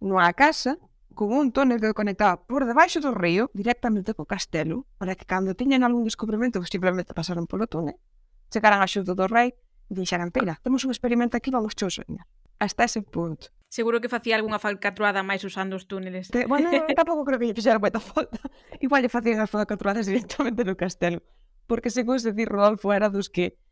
[0.00, 0.80] nunha casa,
[1.20, 5.52] con un túnel que conectaba por debaixo do río directamente co castelo para que cando
[5.52, 8.00] tiñan algún descubrimento que simplemente pasaron polo túnel
[8.48, 12.24] chegaran a xudo do rei e dixeran pera, temos un experimento aquí, vamos chos soñar
[12.56, 16.26] hasta ese punto Seguro que facía algunha falcatruada máis usando os túneles.
[16.34, 18.42] Te, bueno, tampouco creo que lle fixera moita falta.
[18.82, 21.22] Igual lle facían as falcatruadas directamente no castelo.
[21.70, 23.62] Porque, según se di, Rodolfo era dos que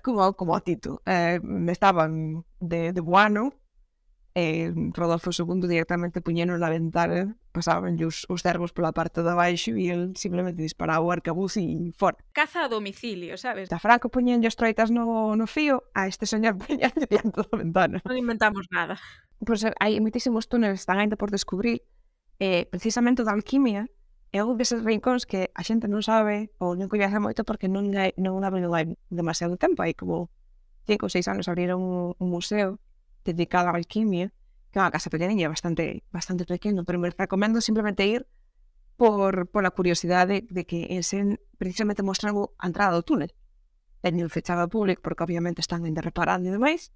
[0.00, 1.04] como, como a Tito.
[1.04, 3.52] Eh, estaban de, de bueno
[4.34, 9.78] eh, Rodolfo II directamente puñeron na ventana, pasaban os, os cervos pola parte de baixo
[9.78, 12.18] e el simplemente disparaba o arcabuz e fora.
[12.34, 13.70] Caza a domicilio, sabes?
[13.70, 18.02] Da Franco puñen os troitas no, no fío, a este señor puñen diante da ventana.
[18.02, 18.98] Non inventamos nada.
[19.38, 21.86] Pois pues, eh, hai moitísimos túneles están ainda por descubrir,
[22.42, 23.86] eh, precisamente da alquimia,
[24.34, 27.86] é un deses rincóns que a xente non sabe ou non coñece moito porque non,
[27.94, 30.26] hai, non abriu hai demasiado tempo, hai como
[30.90, 32.82] cinco ou seis anos abriron un, un museo
[33.24, 34.30] dedicada á alquimia,
[34.70, 38.28] que é unha casa pequeniña, bastante, bastante pequeno, pero me recomendo simplemente ir
[38.96, 43.34] por, por a curiosidade de, que ese precisamente mostrarvo a entrada do túnel.
[44.04, 46.92] Teñen fechado ao público porque obviamente están ainda reparando e demais,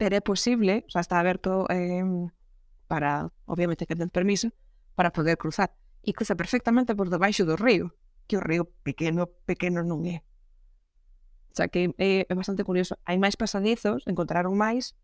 [0.00, 2.02] pero é posible, xa está aberto eh,
[2.88, 4.50] para, obviamente que ten permiso,
[4.96, 5.74] para poder cruzar.
[6.02, 7.94] E cruza perfectamente por debaixo do río,
[8.26, 10.26] que o río pequeno, pequeno non é.
[11.52, 12.96] O sea que é, é bastante curioso.
[13.04, 14.96] Hai máis pasadizos, encontraron máis,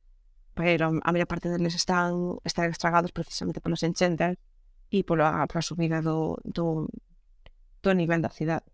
[0.59, 4.35] pero a maior parte deles están, están estragados precisamente polas enchendas
[4.91, 6.91] e pola, pola subida do, do,
[7.79, 8.67] do nivel da cidade.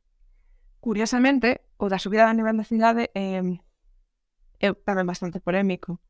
[0.80, 3.60] Curiosamente, o da subida do nivel da cidade eh,
[4.64, 6.00] é tamén bastante polémico,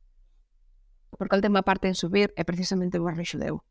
[1.10, 3.66] porque a última parte en subir é precisamente o barrio xudeu,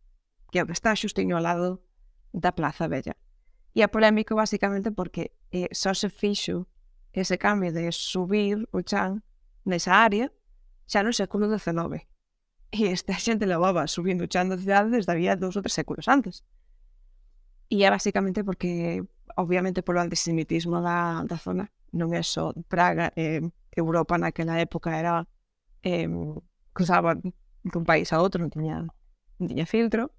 [0.52, 1.88] que é o que está xustiño ao lado
[2.36, 3.16] da Plaza Bella.
[3.72, 6.68] E é polémico basicamente porque eh, só se fixo
[7.16, 9.24] ese cambio de subir o chan
[9.64, 10.28] nesa área
[10.94, 12.06] xa no século XIX.
[12.70, 16.46] E esta xente levaba subindo chando cidade desde había dous ou tres séculos antes.
[17.74, 19.02] E é basicamente porque,
[19.34, 21.66] obviamente, polo antisemitismo da, da zona.
[21.94, 23.42] Non é só Praga, eh,
[23.74, 25.26] Europa naquela época era
[25.82, 26.10] eh,
[26.74, 28.86] cruzaba dun país a outro, non tiña,
[29.42, 30.14] non tiña filtro.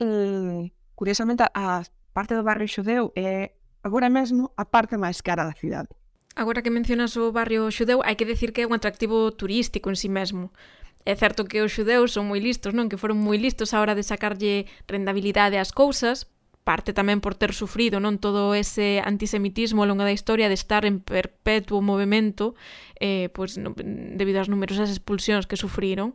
[0.00, 1.84] E, curiosamente, a
[2.16, 3.46] parte do barrio xudeu é eh,
[3.84, 5.92] agora mesmo a parte máis cara da cidade.
[6.34, 9.96] Agora que mencionas o barrio xudeu, hai que decir que é un atractivo turístico en
[10.00, 10.48] sí mesmo.
[11.04, 12.88] É certo que os xudeus son moi listos, non?
[12.88, 16.30] Que foron moi listos a hora de sacarlle rendabilidade ás cousas,
[16.64, 20.86] parte tamén por ter sufrido non todo ese antisemitismo ao longo da historia de estar
[20.86, 22.54] en perpetuo movimento
[23.02, 26.14] eh, pois, no, debido ás numerosas expulsións que sufriron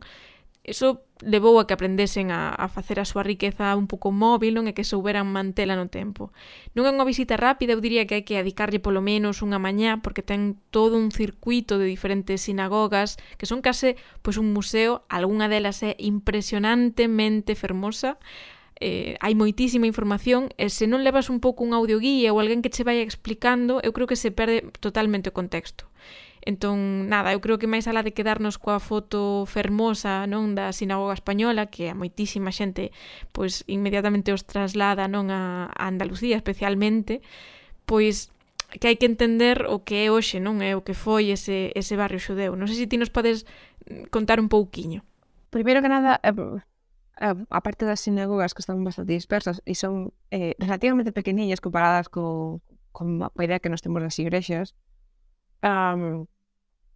[0.68, 4.70] Eso levou a que aprendesen a, a facer a súa riqueza un pouco móvil, non?
[4.70, 6.30] E que souberan mantela no tempo.
[6.76, 10.04] Non é unha visita rápida, eu diría que hai que adicarlle polo menos unha mañá,
[10.04, 15.50] porque ten todo un circuito de diferentes sinagogas, que son case pois un museo, algunha
[15.50, 18.20] delas é impresionantemente fermosa,
[18.80, 22.70] eh, hai moitísima información e se non levas un pouco un audioguía ou alguén que
[22.70, 25.90] che vai explicando, eu creo que se perde totalmente o contexto.
[26.48, 31.12] Entón, nada, eu creo que máis alá de quedarnos coa foto fermosa, non, da sinagoga
[31.12, 32.88] española, que a moitísima xente
[33.36, 37.20] pois inmediatamente os traslada, non, a, a Andalucía especialmente,
[37.84, 38.32] pois
[38.80, 42.00] que hai que entender o que é hoxe, non é o que foi ese, ese
[42.00, 42.56] barrio xudeu.
[42.56, 43.44] Non sei se ti nos podes
[43.84, 45.04] mm, contar un pouquiño.
[45.52, 50.16] Primeiro que nada, eh, eh, a parte das sinagogas que están bastante dispersas e son
[50.32, 52.64] eh, relativamente pequeniñas comparadas co,
[52.96, 54.72] con a idea que nos temos das igrexas,
[55.60, 56.24] um,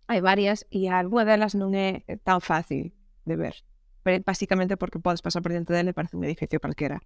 [0.06, 2.94] hai varias e algunha delas non é tan fácil
[3.26, 3.54] de ver.
[4.02, 6.98] Pero basicamente porque podes pasar por dentro dele parece un edificio calquera.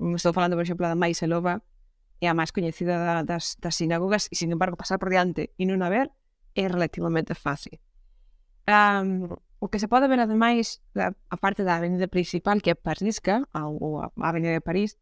[0.00, 1.64] Estou falando, por exemplo, da Maiselova,
[2.20, 5.64] é a máis coñecida da, das, das sinagogas, e, sin embargo, pasar por diante e
[5.68, 6.08] non a ver
[6.56, 7.76] é relativamente fácil.
[8.64, 13.44] Um, o que se pode ver, ademais, a parte da avenida principal, que é Parisca,
[13.52, 14.96] ah, ou a avenida de París,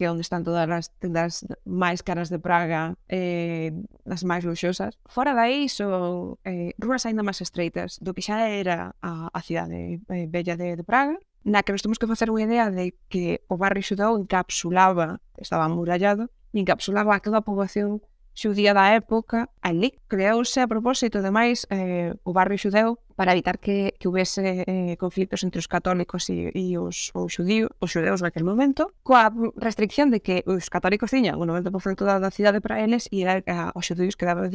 [0.00, 3.68] que é onde están todas as tendas máis caras de Praga, eh,
[4.08, 4.96] as máis luxosas.
[5.04, 10.00] Fora dai, son eh, ruas aínda máis estreitas do que xa era a, a cidade
[10.00, 13.44] eh, bella de, de Praga, na que nos temos que facer unha idea de que
[13.52, 18.00] o barrio xudeu encapsulaba, estaba amurallado, e encapsulaba a poboación
[18.32, 23.58] xudía da época, ali creouse a propósito de máis eh, o barrio xudeu para evitar
[23.58, 28.24] que, que houbese eh, conflictos entre os católicos e, e os, os, xudío, os xudeus
[28.24, 29.28] naquele momento, coa
[29.60, 33.44] restricción de que os católicos tiñan o 90% da, da cidade para eles e era,
[33.44, 34.48] eh, a, os xudíos quedaban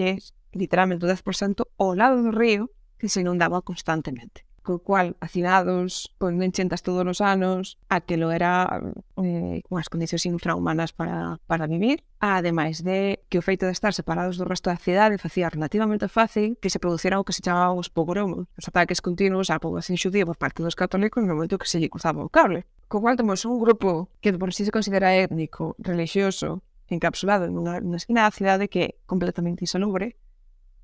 [0.58, 6.34] literalmente o 10% ao lado do río que se inundaba constantemente co cual hacinados pois
[6.34, 8.82] con enchentas todos os anos, a que lo era
[9.22, 14.42] eh, unhas condicións infrahumanas para, para vivir, ademais de que o feito de estar separados
[14.42, 17.94] do resto da cidade facía relativamente fácil que se producira o que se chamaban os
[17.94, 21.78] pogromos, os ataques continuos á poboación xudía por parte dos católicos no momento que se
[21.78, 22.66] lle cruzaba o cable.
[22.90, 28.02] Co cual temos un grupo que por si se considera étnico, religioso, encapsulado nunha, nunha
[28.02, 30.18] esquina da cidade que é completamente insalubre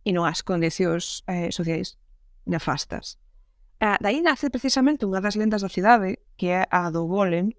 [0.06, 1.98] e non as condicións eh, sociais
[2.46, 3.18] nefastas.
[3.82, 7.58] Eh, ah, daí nace precisamente unha das lendas da cidade, que é a do golem.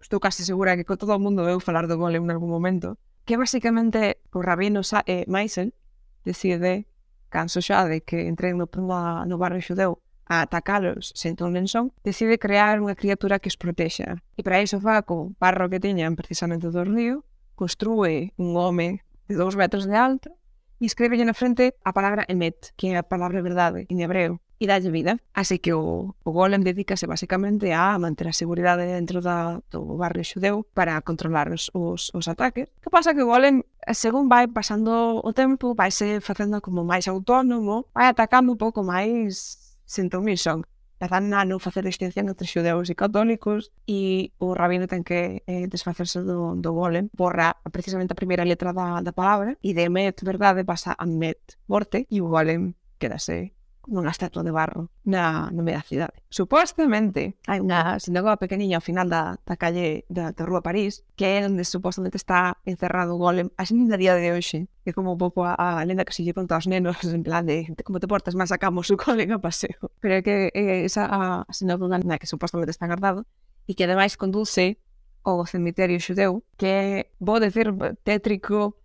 [0.00, 2.96] Estou case segura que con todo o mundo veu falar do golem en algún momento,
[3.28, 5.76] que basicamente o rabino Sa eh, Maisel
[6.24, 6.88] decide,
[7.28, 11.92] canso xa de que entren no, no barrio xudeu a atacalos sen ton nen son,
[12.00, 14.24] decide crear unha criatura que os protexa.
[14.36, 17.28] E para iso fa co barro que tiñan precisamente do río,
[17.60, 20.32] construe un home de dous metros de alto
[20.80, 24.66] e escribe na frente a palabra emet, que é a palabra verdade en hebreo e
[24.66, 25.18] dalle vida.
[25.34, 30.24] Así que o, o Golem dedícase basicamente a manter a seguridade dentro da, do barrio
[30.24, 32.68] xudeu para controlar os, os, os ataques.
[32.82, 33.62] Que pasa que o Golem,
[33.94, 38.82] según vai pasando o tempo, vai se facendo como máis autónomo, vai atacando un pouco
[38.82, 40.66] máis sen son.
[40.98, 45.70] Empezan a non facer distinción entre xudeus e católicos e o rabino ten que eh,
[45.70, 47.06] desfacerse do, do golem.
[47.14, 51.38] Borra precisamente a primeira letra da, da palabra e de met, verdade, pasa a met,
[51.70, 53.54] morte, e o golem quedase
[53.88, 56.16] nunha estatua de barro na, no media da cidade.
[56.28, 57.98] Supostamente, hai unha ah.
[57.98, 62.20] sinagoga pequeniña ao final da, da calle da, da Rúa París, que é onde supostamente
[62.20, 65.84] está encerrado o golem, a xente día de hoxe, que como un pouco a, a
[65.88, 68.52] lenda que se lle conta aos nenos, en plan de, de como te portas, máis
[68.52, 69.88] sacamos o golem a paseo.
[69.98, 73.24] Pero é que é esa a sinagoga na que supostamente está guardado,
[73.64, 74.78] e que ademais conduce
[75.24, 77.68] ao cemiterio xudeu, que é, vou decir,
[78.04, 78.76] tétrico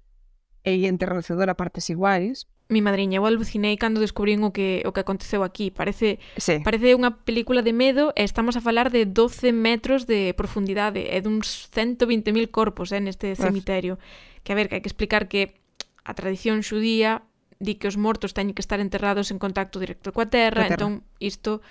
[0.64, 5.04] e enternecedor a partes iguais, mi madriña, eu alucinei cando descubrín o que o que
[5.04, 5.70] aconteceu aquí.
[5.70, 6.64] Parece sí.
[6.64, 11.18] parece unha película de medo e estamos a falar de 12 metros de profundidade e
[11.20, 14.00] duns 120.000 corpos eh, neste cemiterio.
[14.42, 15.60] Que a ver, que hai que explicar que
[16.04, 17.28] a tradición xudía
[17.60, 20.76] di que os mortos teñen que estar enterrados en contacto directo coa terra, terra.
[20.76, 21.64] entón isto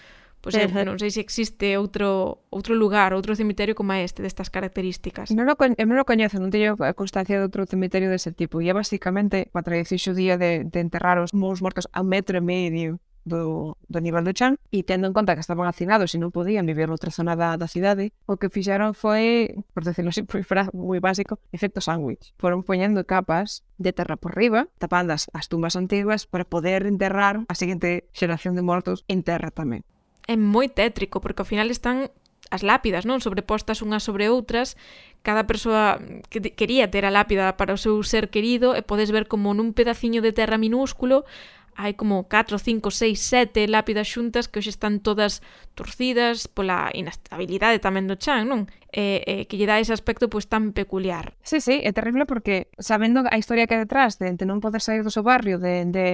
[0.43, 4.51] Pois pues eu non sei se existe outro outro lugar, outro cemiterio como este destas
[4.51, 5.31] características.
[5.31, 8.59] Non o, eu non o coñezo, non teño constancia de outro cemiterio dese tipo.
[8.59, 12.43] E é basicamente a tradición xudía de, de enterrar os mous mortos a metro e
[12.43, 16.35] medio do, do nivel do chan e tendo en conta que estaban hacinados e non
[16.35, 20.43] podían vivir noutra zona da, da cidade, o que fixeron foi, por decirlo así, foi
[20.75, 22.35] moi básico, efecto sándwich.
[22.43, 27.47] Foron poñendo capas de terra por riba, tapando as, as tumbas antiguas para poder enterrar
[27.47, 29.87] a seguinte xeración de mortos en terra tamén
[30.29, 32.11] é moi tétrico, porque ao final están
[32.53, 33.19] as lápidas, non?
[33.25, 34.77] Sobrepostas unhas sobre outras,
[35.25, 39.25] cada persoa que quería ter a lápida para o seu ser querido e podes ver
[39.25, 41.25] como nun pedaciño de terra minúsculo
[41.73, 45.41] hai como 4, 5, 6, 7 lápidas xuntas que hoxe están todas
[45.73, 48.69] torcidas pola inestabilidade tamén do chan, non?
[48.93, 51.33] E, e que lle dá ese aspecto pois tan peculiar.
[51.41, 54.85] Sí, sí, é terrible porque sabendo a historia que hai detrás de, de non poder
[54.85, 56.07] sair do seu barrio, de, de,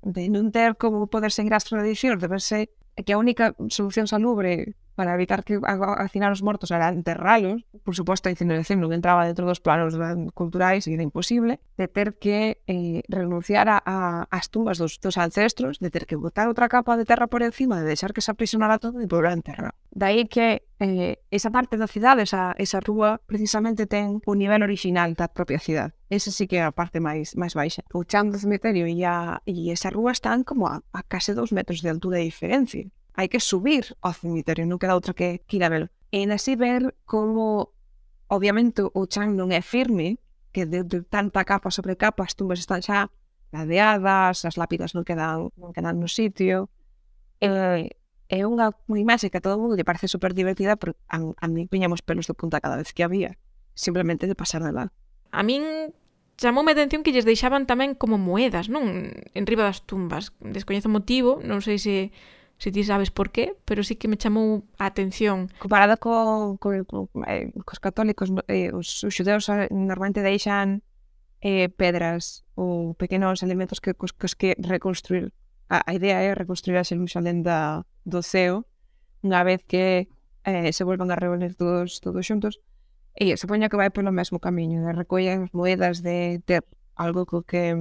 [0.00, 2.72] de non ter como poder seguir as tradicións, de verse
[3.04, 8.28] que a única solución salubre para evitar que hacinan os mortos era enterralos, por suposto,
[8.28, 9.96] a incineración non entraba dentro dos planos
[10.36, 15.16] culturais e era imposible, de ter que eh, renunciar a, a, as tumbas dos, dos
[15.16, 18.30] ancestros, de ter que botar outra capa de terra por encima, de deixar que se
[18.30, 19.74] aprisionara todo e volver a enterrar.
[19.90, 25.12] Daí que eh, esa parte da cidade, esa, esa rúa, precisamente ten o nivel original
[25.16, 25.96] da propia cidade.
[26.12, 27.80] Esa sí que é a parte máis máis baixa.
[27.96, 31.52] O chan do cemiterio e, a, e esa rúa están como a, a case dos
[31.56, 35.60] metros de altura de diferencia hai que subir ao cemiterio, non queda outra que, que
[35.60, 35.88] ir a velo.
[36.12, 37.72] E así ver como,
[38.28, 40.20] obviamente, o chan non é firme,
[40.52, 43.08] que de, de tanta capa sobre capa as tumbas están xa
[43.52, 46.72] ladeadas, as lápidas non quedan, non quedan no sitio.
[47.40, 47.88] Eh,
[48.32, 51.20] e, é unha, unha imaxe que a todo mundo lle parece super divertida, pero a,
[51.20, 53.36] a mí piñamos pelos de punta cada vez que había,
[53.76, 54.88] simplemente de pasar de lá.
[55.32, 55.92] A min
[56.40, 59.12] chamoume a atención que lles deixaban tamén como moedas, non?
[59.36, 60.32] En riba das tumbas.
[60.40, 62.08] Descoñezo motivo, non sei se
[62.58, 65.50] se ti sabes por qué, pero sí que me chamou a atención.
[65.58, 70.82] Comparado co, co, co eh, cos católicos, eh, os, os xudeus eh, normalmente deixan
[71.42, 75.34] eh, pedras ou pequenos elementos que cos, cos que reconstruir.
[75.68, 78.66] A, a idea é reconstruir a Xerusalén da, do ceo
[79.22, 80.06] unha vez que
[80.44, 82.58] eh, se volvan a reunir todos, todos xuntos
[83.14, 86.64] e se poña que vai polo mesmo camiño de recollen moedas de ter
[86.96, 87.76] algo co que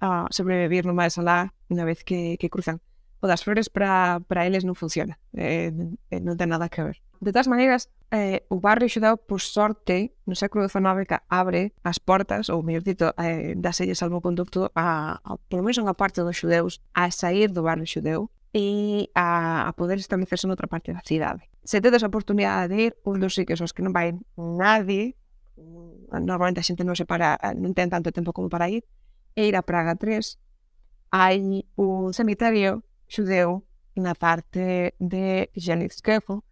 [0.00, 2.78] a sobrevivir no máis alá unha vez que, que cruzan
[3.20, 5.74] o das flores para, para eles non funciona, eh,
[6.10, 6.98] eh non ten nada que ver.
[7.18, 11.98] De todas maneiras, eh, o barrio xudeu, por sorte, no século XIX que abre as
[11.98, 16.38] portas, ou mellor dito, eh, dá selles salmoconducto a, a, por menos unha parte dos
[16.38, 21.50] xudeus a sair do barrio xudeu e a, a poder establecerse noutra parte da cidade.
[21.66, 25.18] Se tedes a oportunidade de ir, un dos sitios aos que non vai nadie,
[26.14, 28.86] normalmente a xente non se para, non ten tanto tempo como para ir,
[29.34, 30.38] e ir a Praga 3,
[31.10, 36.44] hai un cemiterio judeu na parte de Janitskevo,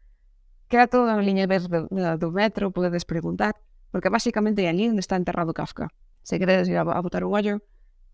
[0.69, 3.55] que era toda a liña verde do metro, podedes preguntar,
[3.93, 5.89] porque basicamente é ali onde está enterrado Kafka.
[6.27, 7.63] Se queredes ir a, a botar un ollo,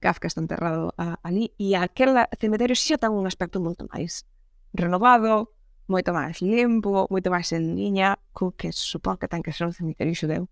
[0.00, 4.28] Kafka está enterrado a, ali, e aquel cemiterio xa ten un aspecto moito máis
[4.74, 5.56] renovado,
[5.88, 9.72] moito máis limpo, moito máis en liña, co que supón que ten que ser un
[9.72, 10.44] cemiterio xudeu,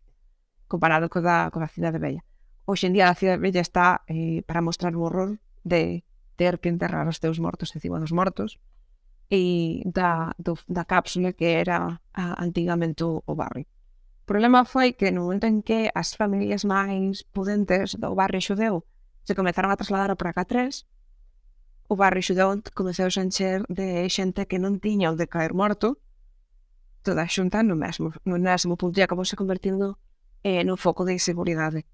[0.70, 2.24] comparado co da, co da cidade bella.
[2.64, 5.36] Hoxe en día a cidade bella está eh, para mostrar o horror
[5.66, 6.06] de
[6.40, 8.56] ter que enterrar os teus mortos encima dos mortos
[9.28, 13.68] e da, do, da cápsula que era a, antigamente o, o barrio.
[14.22, 18.88] O problema foi que no momento en que as familias máis pudentes do barrio xudeu
[19.26, 20.88] se comezaron a trasladar para cá tres,
[21.92, 26.00] o barrio xudeu comezou a encher de xente que non tiña onde caer morto,
[27.04, 30.00] toda xunta no mesmo, no mesmo punto, e acabou se convertindo
[30.40, 31.84] eh, no foco de inseguridade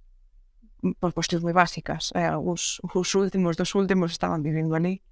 [1.00, 2.12] por cuestións moi básicas.
[2.14, 5.02] Eh, os, os últimos dos últimos estaban vivindo ali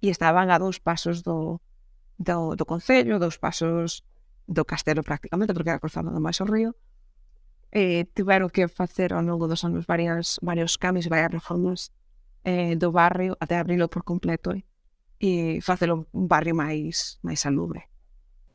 [0.00, 1.62] e estaban a dous pasos do,
[2.18, 4.04] do, do Concello, dous pasos
[4.46, 6.76] do castelo prácticamente, porque era cruzando máis o río.
[7.72, 11.90] Eh, tiveron que facer ao longo dos anos varias, varios cambios e varias reformas
[12.44, 14.62] eh, do barrio até abrilo por completo eh,
[15.18, 17.93] e facelo un barrio máis máis salubre.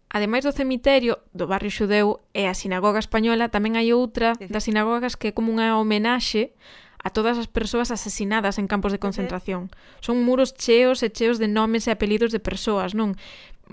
[0.10, 5.14] Ademais do cemiterio do barrio xudeu e a sinagoga española, tamén hai outra das sinagogas
[5.14, 6.58] que é como unha homenaxe
[6.98, 9.70] a todas as persoas asesinadas en campos de concentración.
[10.02, 13.14] Son muros cheos e cheos de nomes e apelidos de persoas, non?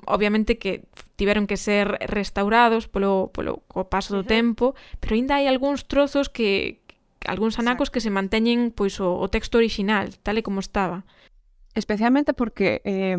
[0.04, 0.84] Obviamente que
[1.16, 6.28] tiveron que ser restaurados polo, polo co paso do tempo, pero aínda hai algúns trozos
[6.28, 6.84] que
[7.24, 11.08] algúns anacos que se manteñen pois o, o texto orixinal, tal e como estaba.
[11.72, 13.16] Especialmente porque eh,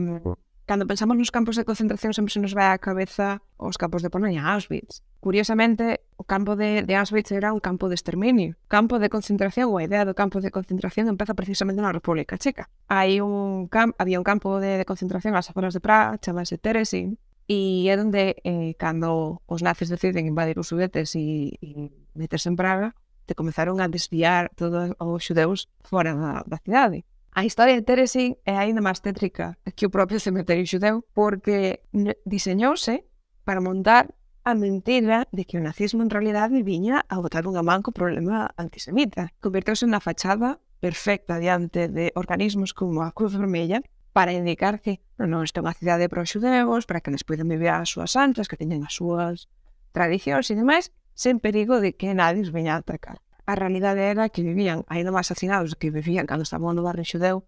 [0.67, 4.11] Cando pensamos nos campos de concentración sempre se nos vai á cabeza os campos de
[4.11, 4.99] Polonia, Auschwitz.
[5.23, 8.59] Curiosamente, o campo de, de Auschwitz era un campo de exterminio.
[8.67, 12.67] Campo de concentración, ou a idea do campo de concentración empeza precisamente na República Checa.
[12.91, 17.15] Hai un camp, había un campo de, de concentración ás afueras de Praga, chamase Teresin,
[17.47, 22.59] e é onde eh, cando os nazis deciden invadir os sudetes e, e meterse en
[22.59, 22.91] Praga,
[23.23, 27.07] te comezaron a desviar todos os xudeus fora da, da cidade.
[27.37, 31.85] A historia de Teresin é aínda máis tétrica que o propio cemiterio xudeu porque
[32.25, 33.05] diseñouse
[33.45, 34.09] para montar
[34.41, 38.49] a mentira de que o nazismo en realidade viña a botar unha man co problema
[38.57, 39.29] antisemita.
[39.37, 43.85] Converteuse na fachada perfecta diante de organismos como a Cruz Vermella
[44.17, 47.21] para indicar que non, non isto é unha cidade para os xudeus, para que les
[47.21, 49.45] poden vivir as súas santas, que teñen as súas
[49.93, 54.27] tradicións e demais, sen perigo de que nadie os veña a atacar a realidade era
[54.27, 57.47] que vivían ainda máis hacinados que vivían cando estaban no barrio xudeu,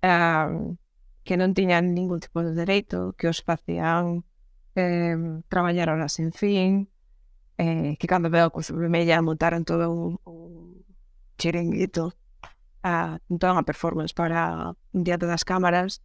[0.00, 0.48] eh,
[1.20, 4.24] que non tiñan ningún tipo de dereito, que os facían
[4.72, 5.14] eh,
[5.52, 6.88] traballar horas sin fin,
[7.60, 10.80] eh, que cando veo coa vermella montaron todo un, un
[11.36, 12.16] chiringuito,
[12.80, 16.00] a, toda unha performance para un día das cámaras,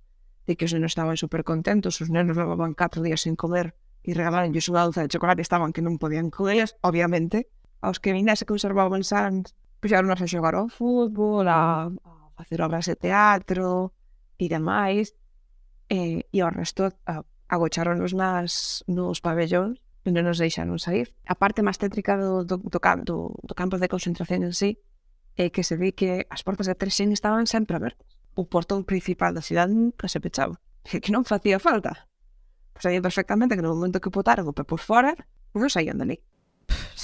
[0.48, 3.72] de que os nenos estaban super contentos, os nenos levaban 4 días sin comer
[4.04, 7.48] e regalaron unha dulce de chocolate, estaban que non podían comer, obviamente,
[7.82, 12.86] aos que ainda se conservaban sans, puxáronos a xogar ao fútbol, a, a facer obras
[12.86, 13.96] de teatro
[14.38, 15.16] e demais,
[15.90, 20.78] e, eh, e ao resto a, eh, agocharonos nas, nos pabellóns e non nos deixaron
[20.80, 21.12] sair.
[21.28, 24.80] A parte máis tétrica do, do, do, do, do campo de concentración en sí
[25.36, 28.08] é que se ve que as portas de Trexen estaban sempre abertas.
[28.36, 30.60] O portón principal da cidade nunca se pechaba.
[31.04, 32.08] Que non facía falta.
[32.80, 35.12] Sabían perfectamente que no momento que botaron o pé por fora,
[35.52, 36.22] non saían dali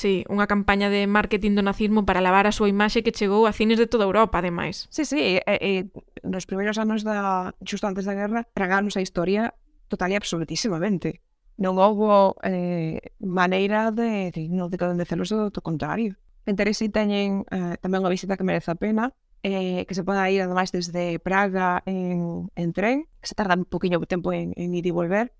[0.05, 3.55] sí, unha campaña de marketing do nazismo para lavar a súa imaxe que chegou a
[3.57, 4.85] cines de toda Europa, ademais.
[4.93, 5.89] Sí, sí, e, e
[6.21, 9.57] nos primeiros anos da xusto antes da guerra traganos a historia
[9.89, 11.25] total e absolutísimamente.
[11.57, 16.13] Non houve eh, maneira de, de, no, de convencerlos do contrario.
[16.45, 19.09] Enterese teñen eh, tamén unha visita que merece a pena,
[19.41, 23.65] eh, que se poda ir ademais desde Praga en, en tren, que se tarda un
[23.65, 25.33] poquinho de tempo en, en ir e volver,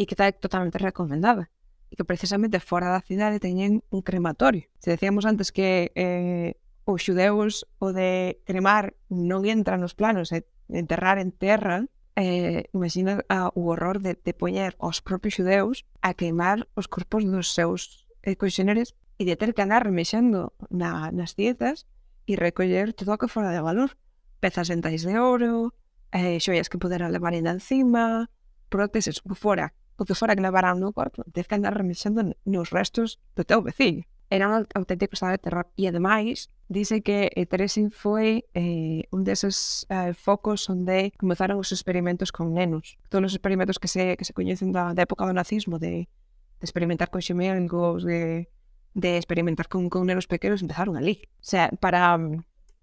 [0.00, 1.52] e que está totalmente recomendada
[1.96, 4.68] que precisamente fora da cidade teñen un crematorio.
[4.78, 10.44] Se decíamos antes que eh, os xudeus o de cremar non entra nos planos e
[10.44, 15.88] eh, enterrar en terra, eh, imagina ah, o horror de, de poñer os propios xudeus
[16.04, 21.10] a queimar os corpos dos seus eh, coxeneres e de ter que andar remexendo na,
[21.10, 21.88] nas dietas
[22.28, 23.96] e recoller todo o que fora de valor.
[24.38, 25.72] Pezas dentais de ouro,
[26.12, 28.28] eh, xoias que poderan levar ainda encima,
[28.68, 33.18] próteses fora o que fora que levaran no corpo, tens que andar remexendo nos restos
[33.34, 34.04] do teu veciño.
[34.28, 35.70] Era un auténtico estado de terror.
[35.78, 41.70] E ademais, dice que eh, Teresin foi eh, un deses eh, focos onde comezaron os
[41.70, 42.98] experimentos con nenos.
[43.06, 46.64] Todos os experimentos que se, que se coñecen da, da época do nazismo, de, de
[46.66, 48.50] experimentar con xemengos, de,
[48.98, 51.22] de experimentar con, con nenos pequenos, empezaron ali.
[51.38, 52.18] O sea, para,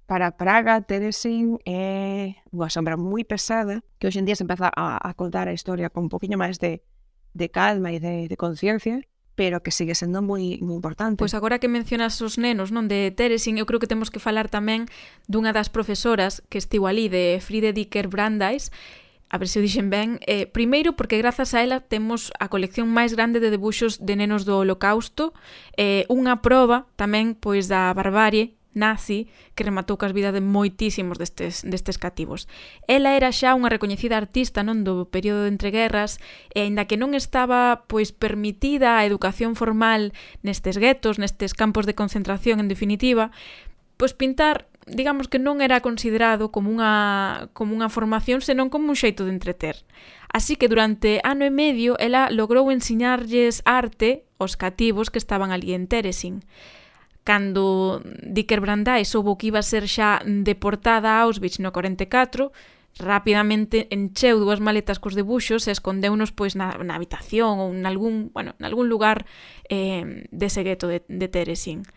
[0.08, 4.96] para Praga, Teresin é unha sombra moi pesada que hoxe en día se empeza a,
[4.96, 6.88] a contar a historia con un poquinho máis de
[7.34, 9.02] de calma e de, de conciencia
[9.36, 11.18] pero que sigue sendo moi, moi importante.
[11.18, 14.46] Pois agora que mencionas os nenos, non de Teresin, eu creo que temos que falar
[14.46, 14.86] tamén
[15.26, 18.70] dunha das profesoras que estivo ali de Friede Dicker Brandeis,
[19.34, 22.94] a ver se o dixen ben, eh, primeiro porque grazas a ela temos a colección
[22.94, 25.34] máis grande de debuxos de nenos do holocausto,
[25.74, 31.64] eh, unha proba tamén pois da barbarie nazi que rematou cas vidas de moitísimos destes,
[31.64, 32.50] destes cativos.
[32.86, 36.22] Ela era xa unha recoñecida artista non do período de entreguerras
[36.52, 40.12] e aínda que non estaba pois permitida a educación formal
[40.46, 43.32] nestes guetos, nestes campos de concentración en definitiva,
[43.98, 49.00] pois pintar digamos que non era considerado como unha, como unha formación, senón como un
[49.00, 49.80] xeito de entreter.
[50.28, 55.72] Así que durante ano e medio ela logrou ensiñarlles arte aos cativos que estaban ali
[55.72, 56.44] en Teresin.
[57.24, 62.52] Cando Dicker Brandeis soubo que iba a ser xa deportada a Auschwitz no 44,
[63.00, 68.54] rapidamente encheu dúas maletas cos debuxos e escondeunos pois na, na habitación ou nalgún, bueno,
[68.62, 69.26] nalgún lugar
[69.72, 71.88] eh, dese gueto de, de Teresín.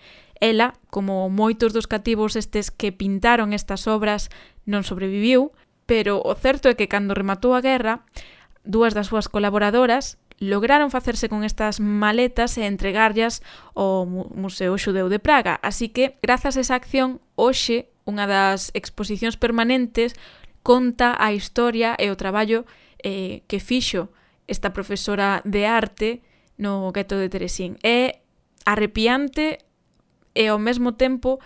[0.40, 4.32] Ela, como moitos dos cativos estes que pintaron estas obras,
[4.64, 5.52] non sobreviviu,
[5.84, 8.04] pero o certo é que cando rematou a guerra,
[8.64, 13.40] dúas das súas colaboradoras, lograron facerse con estas maletas e entregarlas
[13.72, 15.56] ao Museo Xudeu de Praga.
[15.64, 20.14] Así que, grazas a esa acción, hoxe unha das exposicións permanentes
[20.62, 22.68] conta a historia e o traballo
[23.00, 24.12] eh, que fixo
[24.46, 26.22] esta profesora de arte
[26.58, 27.78] no gueto de Teresín.
[27.82, 28.22] É
[28.64, 29.58] arrepiante
[30.34, 31.40] e ao mesmo tempo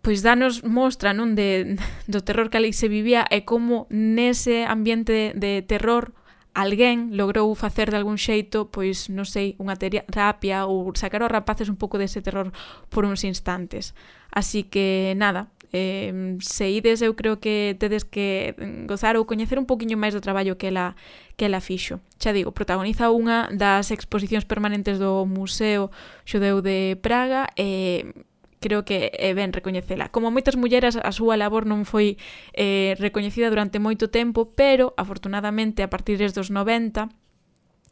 [0.00, 1.76] pois danos mostra non de,
[2.12, 6.16] do terror que ali se vivía e como nese ambiente de terror
[6.54, 11.70] alguén logrou facer de algún xeito, pois, non sei, unha terapia ou sacar aos rapaces
[11.70, 12.50] un pouco dese terror
[12.90, 13.94] por uns instantes.
[14.30, 19.58] Así que, nada, eh, se ides eu creo que tedes que mm, gozar ou coñecer
[19.58, 20.98] un poquinho máis do traballo que ela,
[21.38, 22.02] que ela fixo.
[22.18, 25.94] Xa digo, protagoniza unha das exposicións permanentes do Museo
[26.26, 28.29] Xudeu de Praga e eh,
[28.60, 30.12] creo que é ben recoñecela.
[30.12, 32.20] Como moitas mulleras, a súa labor non foi
[32.52, 37.08] eh, recoñecida durante moito tempo, pero, afortunadamente, a partir dos 90,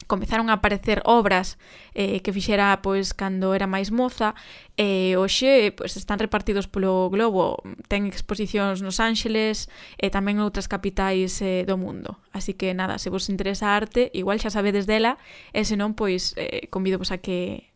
[0.06, 1.58] comezaron a aparecer obras
[1.94, 4.38] eh, que fixera pois cando era máis moza
[4.78, 7.60] e eh, hoxe pois, están repartidos polo globo
[7.90, 9.66] ten exposicións nos Ángeles
[9.98, 13.76] e eh, tamén outras capitais eh, do mundo así que nada, se vos interesa a
[13.76, 15.18] arte igual xa sabedes dela
[15.52, 17.68] e senón pois eh, convido vos a que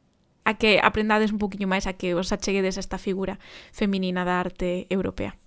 [0.44, 3.38] a que aprendades un poquinho máis a que os acheguedes a esta figura
[3.70, 5.38] feminina da arte europea.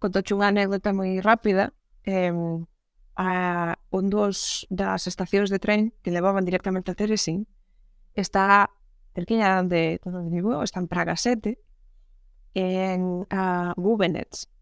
[0.00, 1.72] Contoche unha anécdota moi rápida.
[2.04, 2.32] Eh,
[3.16, 7.48] a un dos das estacións de tren que levaban directamente a Teresin
[8.12, 8.68] está
[9.16, 11.56] cerquinha de onde vivo, está en Praga 7,
[12.52, 14.52] en uh, Gubenets,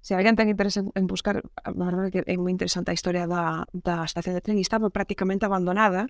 [0.00, 3.68] se alguén ten interese en buscar, a verdade que é moi interesante a historia da,
[3.76, 6.08] da estación de tren, estaba prácticamente abandonada,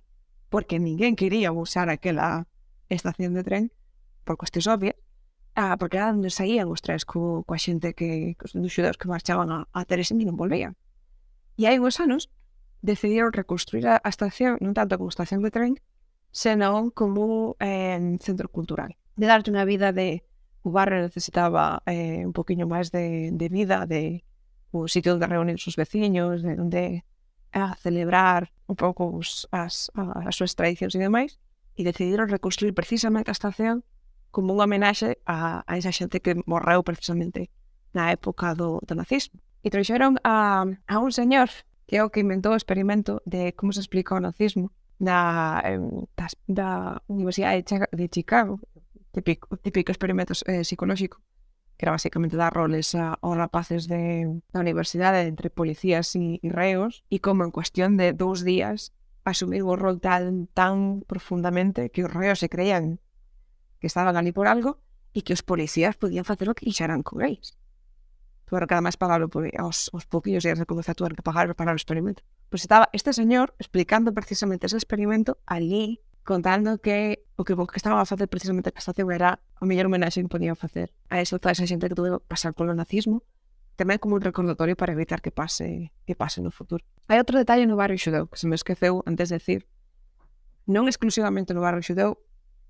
[0.48, 2.48] porque ninguén quería usar aquela
[2.88, 3.64] estación de tren,
[4.24, 4.96] por cuestións obvias,
[5.54, 9.50] ah, porque era onde saían os trens co, coa xente que, cos dos que marchaban
[9.52, 10.76] a, a Teresín e non volvían.
[11.58, 12.30] E hai uns anos
[12.80, 15.72] decidiron reconstruir a, a estación, non tanto como estación de tren,
[16.30, 18.94] senón como eh, centro cultural.
[19.18, 20.24] De darte unha vida de...
[20.66, 24.26] O barrio necesitaba eh, un poquinho máis de, de vida, de
[24.74, 26.84] o sitio onde reunir os veciños, de onde
[27.54, 31.40] a celebrar un pouco os, as, as súas tradicións e demais,
[31.74, 33.82] e decidiron reconstruir precisamente a estación
[34.28, 37.48] como unha homenaxe a, a esa xente que morreu precisamente
[37.96, 39.40] na época do, do nazismo.
[39.64, 41.48] E trouxeron a, a un señor
[41.88, 44.68] que é o que inventou o experimento de como se explica o nazismo
[45.00, 45.64] na,
[46.12, 46.70] da, da
[47.08, 48.60] Universidade de Chicago,
[49.16, 51.24] típico, típico experimento eh, psicolóxico,
[51.78, 56.48] que era basicamente dar roles a, aos rapaces de, da universidade entre policías e, e
[56.50, 58.90] reos, e como en cuestión de dous días
[59.22, 62.98] asumir o rol tan, tan profundamente que os reos se creían
[63.78, 64.82] que estaban ali por algo
[65.14, 67.54] e que os policías podían facer o que quixeran con eles.
[68.50, 71.70] Tuveron que además pagarlo por, aos, aos poquillos días de comenzar tuveron que pagar para
[71.70, 72.26] o experimento.
[72.50, 77.78] Pois estaba este señor explicando precisamente ese experimento allí contando que o que, o que
[77.78, 81.38] estaban a facer precisamente a castación era a mellor homenaxe que podían facer a eso
[81.38, 83.22] toda esa xente que tuve pasar polo nazismo
[83.78, 86.82] tamén como un recordatorio para evitar que pase que pase no futuro.
[87.06, 89.70] Hai outro detalle no barrio xudeu que se me esqueceu antes de decir.
[90.66, 92.18] Non exclusivamente no barrio xudeu,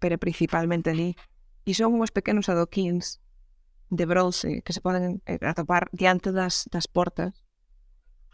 [0.05, 1.17] pero principalmente ali.
[1.65, 3.25] E son uns pequenos adoquins
[3.89, 7.41] de bronce que se poden eh, atopar diante das, das portas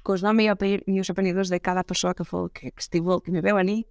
[0.03, 3.39] cos nome e, e os apelidos de cada persoa que foi que estivo que me
[3.39, 3.87] veu ali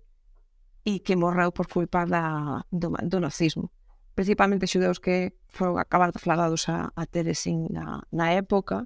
[0.84, 3.72] e que morreu por culpa da, do, do nazismo.
[4.16, 8.86] Principalmente xudeus que foron acabar flagados a, a Teresín na, na época.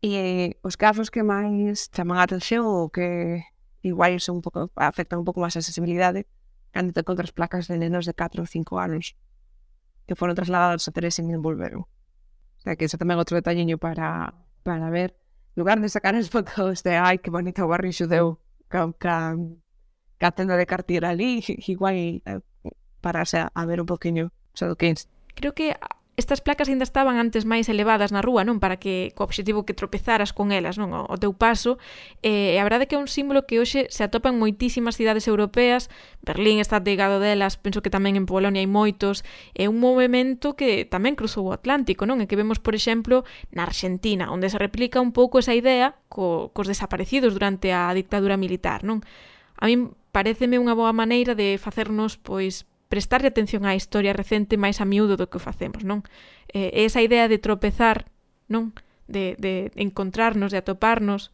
[0.00, 3.44] E os casos que máis chaman a atención ou que
[3.84, 6.24] igual son un pouco, afectan un pouco máis a sensibilidade
[6.72, 9.18] cando te encontras placas de nenos de 4 ou 5 anos
[10.06, 11.84] que foron trasladados a Teresín e volveron.
[11.84, 14.34] O sea, que ese tamén outro detalleño para,
[14.66, 15.14] para ver.
[15.54, 19.60] Lugar de sacar as fotos de ai, que bonito barrio xudeu, can, can,
[20.20, 21.40] catendo de cartier ali,
[21.72, 22.20] igual eh,
[23.00, 24.94] pararse a, a ver un poquinho xa do que é.
[25.34, 25.72] Creo que
[26.20, 28.60] estas placas ainda estaban antes máis elevadas na rúa, non?
[28.60, 30.92] Para que co obxectivo que tropezaras con elas, non?
[30.92, 31.80] O, o teu paso.
[32.20, 35.24] E eh, a verdade que é un símbolo que hoxe se atopa en moitísimas cidades
[35.24, 35.88] europeas.
[36.20, 39.24] Berlín está ligado delas, penso que tamén en Polonia hai moitos.
[39.56, 42.20] É un movimento que tamén cruzou o Atlántico, non?
[42.20, 43.24] E que vemos, por exemplo,
[43.56, 48.36] na Argentina, onde se replica un pouco esa idea co, cos desaparecidos durante a dictadura
[48.36, 49.00] militar, non?
[49.56, 54.82] A min pareceme unha boa maneira de facernos pois prestarlle atención á historia recente máis
[54.82, 56.02] a miúdo do que o facemos, non?
[56.50, 58.10] Eh, esa idea de tropezar,
[58.50, 58.74] non?
[59.06, 61.30] De, de encontrarnos, de atoparnos,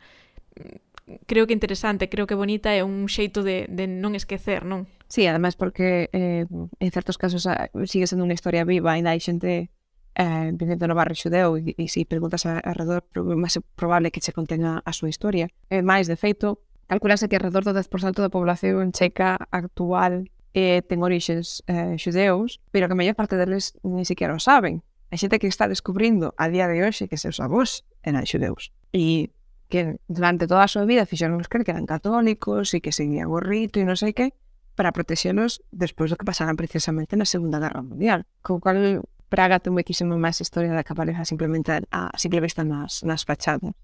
[0.55, 4.85] mm, creo que interesante, creo que bonita é un xeito de, de non esquecer, non?
[5.09, 7.49] Sí, ademais porque eh, en certos casos
[7.89, 9.73] sigue sendo unha historia viva, ainda hai xente
[10.17, 13.07] eh, vivendo no barrio xudeu e, e se si preguntas alrededor,
[13.39, 15.47] máis probable que se contenga a súa historia.
[15.71, 21.03] E máis, de feito, Calculase que alrededor do 10% da población checa actual eh, ten
[21.03, 24.81] orixes eh, xudeus, pero que a maior parte deles ni siquiera o saben.
[25.11, 28.73] A xente que está descubrindo a día de hoxe que seus avós eran xudeus.
[28.95, 29.35] E
[29.69, 33.43] que durante toda a súa vida fixeron creer que eran católicos e que seguían o
[33.43, 34.33] rito e non sei que,
[34.79, 38.25] para protexenos despois do que pasaran precisamente na Segunda Guerra Mundial.
[38.41, 41.83] Co cal Praga ten moitísimo máis historia da que aparece simplemente a,
[42.15, 43.75] a simple vista nas, nas fachadas.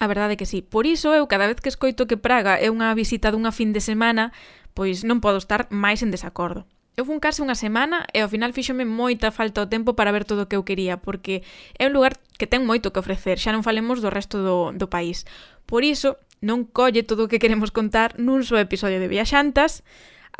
[0.00, 0.64] A verdade é que sí.
[0.64, 3.84] Por iso eu cada vez que escoito que Praga é unha visita dunha fin de
[3.84, 4.32] semana,
[4.72, 6.64] pois non podo estar máis en desacordo.
[6.96, 10.24] Eu fun case unha semana e ao final fíxome moita falta o tempo para ver
[10.24, 11.44] todo o que eu quería, porque
[11.76, 14.88] é un lugar que ten moito que ofrecer, xa non falemos do resto do, do
[14.88, 15.28] país.
[15.68, 19.84] Por iso, non colle todo o que queremos contar nun só episodio de Viaxantas,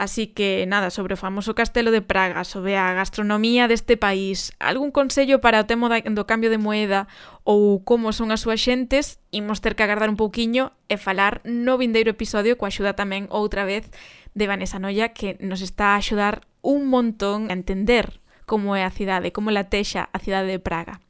[0.00, 4.96] Así que nada, sobre o famoso castelo de Praga, sobre a gastronomía deste país, algún
[4.96, 7.04] consello para o tema do cambio de moeda
[7.44, 11.76] ou como son as súas xentes, imos ter que agardar un pouquiño e falar no
[11.76, 13.92] vindeiro episodio coa axuda tamén outra vez
[14.32, 18.96] de Vanessa Noia que nos está a axudar un montón a entender como é a
[18.96, 21.04] cidade, como latexa a cidade de Praga.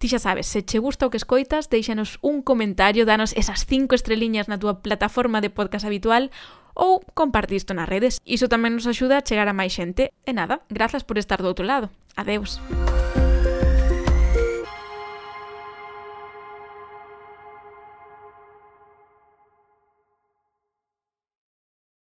[0.00, 3.92] Ti xa sabes, se che gusta o que escoitas, deixanos un comentario, danos esas cinco
[3.92, 6.32] estreliñas na túa plataforma de podcast habitual
[6.72, 8.16] ou comparti isto nas redes.
[8.24, 10.16] Iso tamén nos axuda a chegar a máis xente.
[10.24, 11.92] E nada, grazas por estar do outro lado.
[12.16, 12.56] Adeus.